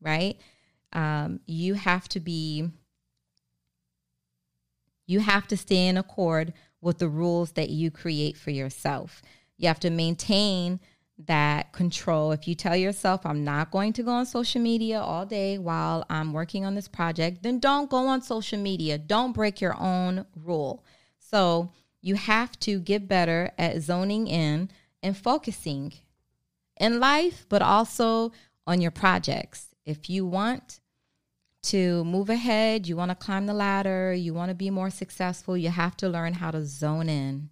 right? 0.00 0.36
Um, 0.92 1.40
you 1.46 1.74
have 1.74 2.08
to 2.10 2.20
be, 2.20 2.70
you 5.06 5.20
have 5.20 5.46
to 5.48 5.56
stay 5.56 5.86
in 5.86 5.96
accord 5.96 6.52
with 6.80 6.98
the 6.98 7.08
rules 7.08 7.52
that 7.52 7.70
you 7.70 7.90
create 7.90 8.36
for 8.36 8.50
yourself. 8.50 9.22
You 9.56 9.68
have 9.68 9.80
to 9.80 9.90
maintain 9.90 10.80
that 11.26 11.72
control. 11.72 12.32
If 12.32 12.48
you 12.48 12.54
tell 12.54 12.76
yourself, 12.76 13.24
I'm 13.24 13.44
not 13.44 13.70
going 13.70 13.92
to 13.94 14.02
go 14.02 14.10
on 14.10 14.26
social 14.26 14.60
media 14.60 15.00
all 15.00 15.24
day 15.24 15.58
while 15.58 16.04
I'm 16.10 16.32
working 16.32 16.64
on 16.64 16.74
this 16.74 16.88
project, 16.88 17.42
then 17.42 17.60
don't 17.60 17.88
go 17.88 18.06
on 18.08 18.20
social 18.20 18.58
media. 18.58 18.98
Don't 18.98 19.32
break 19.32 19.60
your 19.60 19.80
own 19.80 20.26
rule. 20.34 20.84
So 21.18 21.70
you 22.00 22.16
have 22.16 22.58
to 22.60 22.80
get 22.80 23.08
better 23.08 23.52
at 23.56 23.80
zoning 23.80 24.26
in 24.26 24.70
and 25.02 25.16
focusing 25.16 25.92
in 26.78 26.98
life, 26.98 27.46
but 27.48 27.62
also 27.62 28.32
on 28.66 28.80
your 28.80 28.90
projects. 28.90 29.68
If 29.86 30.10
you 30.10 30.26
want 30.26 30.80
to 31.64 32.04
move 32.04 32.30
ahead, 32.30 32.86
you 32.86 32.96
want 32.96 33.10
to 33.10 33.14
climb 33.14 33.46
the 33.46 33.54
ladder, 33.54 34.12
you 34.12 34.34
want 34.34 34.50
to 34.50 34.54
be 34.54 34.70
more 34.70 34.90
successful, 34.90 35.56
you 35.56 35.70
have 35.70 35.96
to 35.98 36.08
learn 36.08 36.34
how 36.34 36.50
to 36.50 36.64
zone 36.64 37.08
in. 37.08 37.50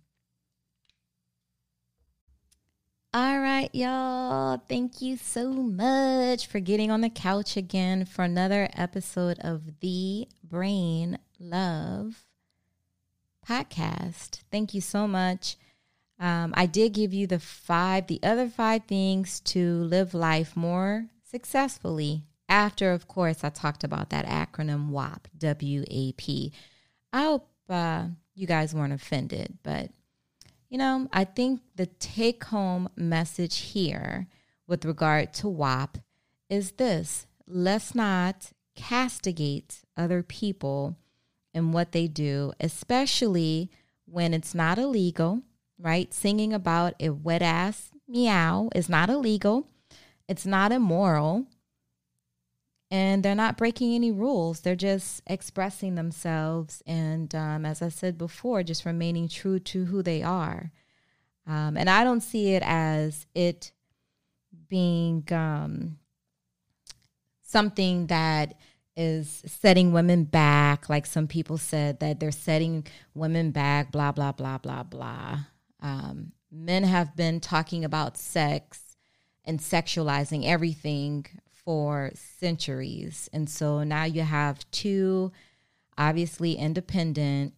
All 3.15 3.41
right, 3.41 3.69
y'all. 3.75 4.63
Thank 4.69 5.03
you 5.03 5.19
so 5.19 5.53
much 5.53 6.47
for 6.47 6.61
getting 6.61 6.91
on 6.91 7.03
the 7.03 7.11
couch 7.11 7.59
again 7.59 8.07
for 8.07 8.23
another 8.23 8.71
episode 8.73 9.39
of 9.41 9.81
the 9.81 10.29
Brain 10.43 11.19
Love 11.39 12.25
podcast. 13.47 14.41
Thank 14.51 14.73
you 14.73 14.81
so 14.81 15.07
much. 15.07 15.57
Um, 16.19 16.55
I 16.57 16.67
did 16.67 16.95
give 16.95 17.13
you 17.13 17.27
the 17.27 17.39
five, 17.39 18.07
the 18.07 18.21
other 18.23 18.49
five 18.49 18.85
things 18.85 19.41
to 19.41 19.83
live 19.83 20.15
life 20.15 20.57
more 20.57 21.09
successfully. 21.23 22.23
After, 22.53 22.93
of 22.93 23.09
course, 23.09 23.45
I 23.45 23.49
talked 23.49 23.83
about 23.83 24.11
that 24.11 24.27
acronym 24.27 24.91
WAP, 24.91 25.27
W 25.39 25.85
A 25.91 26.13
P. 26.13 26.53
I 27.11 27.23
hope 27.23 27.49
uh, 27.71 28.09
you 28.35 28.47
guys 28.47 28.75
weren't 28.75 28.93
offended, 28.93 29.57
but 29.63 29.89
you 30.69 30.77
know, 30.77 31.09
I 31.15 31.25
think 31.25 31.63
the 31.77 31.87
take 31.87 32.45
home 32.45 32.91
message 32.95 33.57
here 33.59 34.27
with 34.67 34.85
regard 34.85 35.33
to 35.35 35.49
WAP 35.49 35.97
is 36.51 36.73
this 36.73 37.27
let's 37.47 37.95
not 37.95 38.53
castigate 38.75 39.81
other 39.97 40.23
people 40.23 40.99
and 41.55 41.73
what 41.73 41.93
they 41.93 42.07
do, 42.07 42.53
especially 42.61 43.71
when 44.05 44.35
it's 44.35 44.55
not 44.55 44.79
illegal, 44.79 45.41
right? 45.79 46.13
Singing 46.13 46.53
about 46.53 46.93
a 47.01 47.09
wet 47.09 47.41
ass 47.41 47.89
meow 48.07 48.69
is 48.75 48.91
not 48.91 49.09
illegal, 49.09 49.69
it's 50.29 50.45
not 50.45 50.71
immoral, 50.71 51.47
and 52.93 53.23
they're 53.23 53.35
not 53.35 53.57
breaking 53.57 53.95
any 53.95 54.13
rules. 54.13 54.61
They're 54.61 54.77
just 54.77 55.23
expressing 55.27 55.95
themselves. 55.95 56.83
And 56.87 57.35
um, 57.35 57.65
as 57.65 57.81
I 57.81 57.89
said 57.89 58.19
before, 58.19 58.63
just 58.63 58.85
remaining 58.85 59.29
true 59.29 59.59
to 59.61 59.87
who 59.87 60.03
they 60.03 60.23
are. 60.23 60.71
Um, 61.47 61.79
and 61.79 61.89
I 61.89 62.05
don't 62.05 62.21
see 62.21 62.53
it 62.53 62.63
as 62.63 63.27
it 63.35 63.73
being 64.69 65.25
um, 65.33 65.97
something 67.41 68.09
that 68.09 68.59
is 68.95 69.43
setting 69.47 69.93
women 69.93 70.25
back, 70.25 70.91
like 70.91 71.07
some 71.07 71.27
people 71.27 71.57
said 71.57 71.99
that 72.01 72.21
they're 72.21 72.31
setting 72.31 72.87
women 73.15 73.53
back, 73.53 73.91
blah, 73.91 74.13
blah, 74.13 74.33
blah, 74.33 74.59
blah, 74.59 74.83
blah. 74.83 75.39
Um, 75.81 76.33
men 76.51 76.85
have 76.85 77.17
been 77.17 77.41
talking 77.41 77.87
about 77.87 78.19
sex 78.19 78.97
and 79.47 79.61
sexualizing 79.61 80.45
everything 80.45 81.25
for 81.65 82.11
centuries. 82.15 83.29
And 83.33 83.49
so 83.49 83.83
now 83.85 84.05
you 84.05 84.23
have 84.23 84.69
two 84.71 85.33
obviously 85.97 86.55
independent 86.55 87.55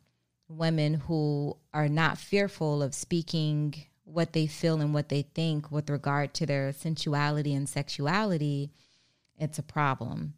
women 0.48 0.94
who 0.94 1.56
are 1.72 1.88
not 1.88 2.18
fearful 2.18 2.82
of 2.82 2.94
speaking 2.94 3.74
what 4.04 4.32
they 4.32 4.46
feel 4.46 4.80
and 4.80 4.92
what 4.92 5.08
they 5.08 5.22
think 5.22 5.70
with 5.70 5.88
regard 5.88 6.34
to 6.34 6.46
their 6.46 6.72
sensuality 6.72 7.54
and 7.54 7.68
sexuality, 7.68 8.70
it's 9.38 9.58
a 9.58 9.62
problem. 9.62 10.34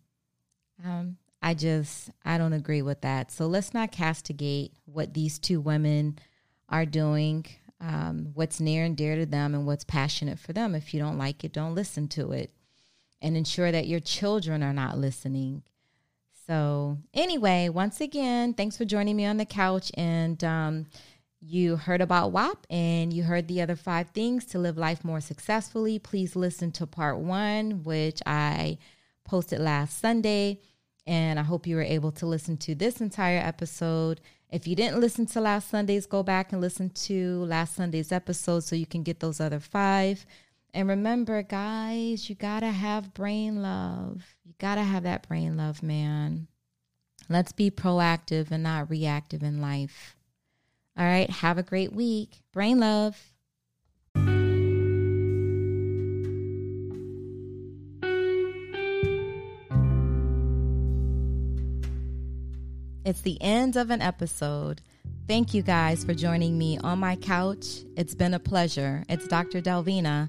Um, 0.85 1.17
I 1.43 1.55
just, 1.55 2.11
I 2.25 2.39
don't 2.39 2.53
agree 2.53 2.83
with 2.83 3.01
that. 3.03 3.33
So 3.33 3.47
let's 3.47 3.75
not 3.75 3.93
castigate 3.93 4.73
what 4.85 5.15
these 5.15 5.39
two 5.39 5.61
women 5.61 6.19
are 6.69 6.87
doing, 6.87 7.47
um, 7.81 8.31
what's 8.35 8.61
near 8.61 8.85
and 8.85 8.97
dear 8.97 9.17
to 9.17 9.27
them, 9.27 9.55
and 9.55 9.67
what's 9.67 9.85
passionate 9.85 10.39
for 10.39 10.53
them. 10.53 10.75
If 10.75 10.95
you 10.95 11.01
don't 11.01 11.19
like 11.19 11.45
it, 11.45 11.53
don't 11.53 11.75
listen 11.75 12.09
to 12.09 12.33
it 12.33 12.53
and 13.27 13.37
ensure 13.37 13.73
that 13.73 13.89
your 13.89 13.99
children 13.99 14.63
are 14.63 14.73
not 14.73 14.97
listening. 14.97 15.65
So, 16.47 16.99
anyway, 17.13 17.69
once 17.69 18.01
again, 18.01 18.55
thanks 18.55 18.77
for 18.77 18.85
joining 18.85 19.17
me 19.17 19.25
on 19.25 19.37
the 19.37 19.45
couch. 19.45 19.91
And 19.95 20.43
um, 20.45 20.87
you 21.41 21.75
heard 21.75 22.01
about 22.01 22.31
WAP 22.31 22.65
and 22.71 23.13
you 23.13 23.25
heard 23.25 23.49
the 23.49 23.61
other 23.63 23.75
five 23.75 24.11
things 24.11 24.45
to 24.47 24.61
live 24.61 24.79
life 24.79 25.05
more 25.05 25.21
successfully. 25.21 25.99
Please 25.99 26.37
listen 26.37 26.71
to 26.73 26.87
part 26.87 27.19
one, 27.19 27.83
which 27.83 28.23
I 28.25 28.79
posted 29.25 29.59
last 29.59 29.99
Sunday. 29.99 30.61
And 31.05 31.41
I 31.41 31.43
hope 31.43 31.67
you 31.67 31.75
were 31.75 31.83
able 31.83 32.13
to 32.13 32.27
listen 32.27 32.57
to 32.59 32.77
this 32.77 33.01
entire 33.01 33.41
episode. 33.41 34.21
If 34.51 34.69
you 34.69 34.77
didn't 34.77 35.01
listen 35.01 35.27
to 35.27 35.41
last 35.41 35.69
Sunday's, 35.69 36.07
go 36.07 36.23
back 36.23 36.53
and 36.53 36.61
listen 36.61 36.91
to 36.91 37.45
last 37.45 37.75
Sunday's 37.75 38.13
episode 38.13 38.61
so 38.61 38.77
you 38.77 38.87
can 38.87 39.03
get 39.03 39.19
those 39.19 39.41
other 39.41 39.59
five. 39.59 40.25
And 40.77 40.91
remember, 40.91 41.43
guys, 41.43 42.29
you 42.29 42.35
got 42.35 42.61
to 42.61 42.71
have 42.71 43.15
brain 43.15 43.63
love. 43.63 44.23
You 44.45 44.53
got 44.59 44.75
to 44.75 44.83
have 44.83 45.05
that 45.05 45.27
brain 45.27 45.57
love, 45.57 45.83
man. 45.83 46.49
Let's 47.31 47.53
be 47.53 47.71
proactive 47.71 48.51
and 48.51 48.63
not 48.63 48.91
reactive 48.91 49.43
in 49.43 49.63
life. 49.63 50.17
All 50.95 51.07
right. 51.07 51.31
Have 51.31 51.57
a 51.57 51.63
great 51.63 51.95
week. 51.95 52.43
Brain 52.53 52.79
love. 52.79 53.17
It's 63.07 63.23
the 63.23 63.41
end 63.41 63.77
of 63.77 63.89
an 63.89 64.03
episode. 64.03 64.83
Thank 65.27 65.55
you 65.55 65.63
guys 65.63 66.05
for 66.05 66.13
joining 66.13 66.59
me 66.59 66.77
on 66.85 66.99
my 66.99 67.17
couch. 67.17 67.65
It's 67.97 68.15
been 68.15 68.35
a 68.35 68.39
pleasure. 68.39 69.05
It's 69.09 69.27
Dr. 69.27 69.63
Delvina. 69.63 70.29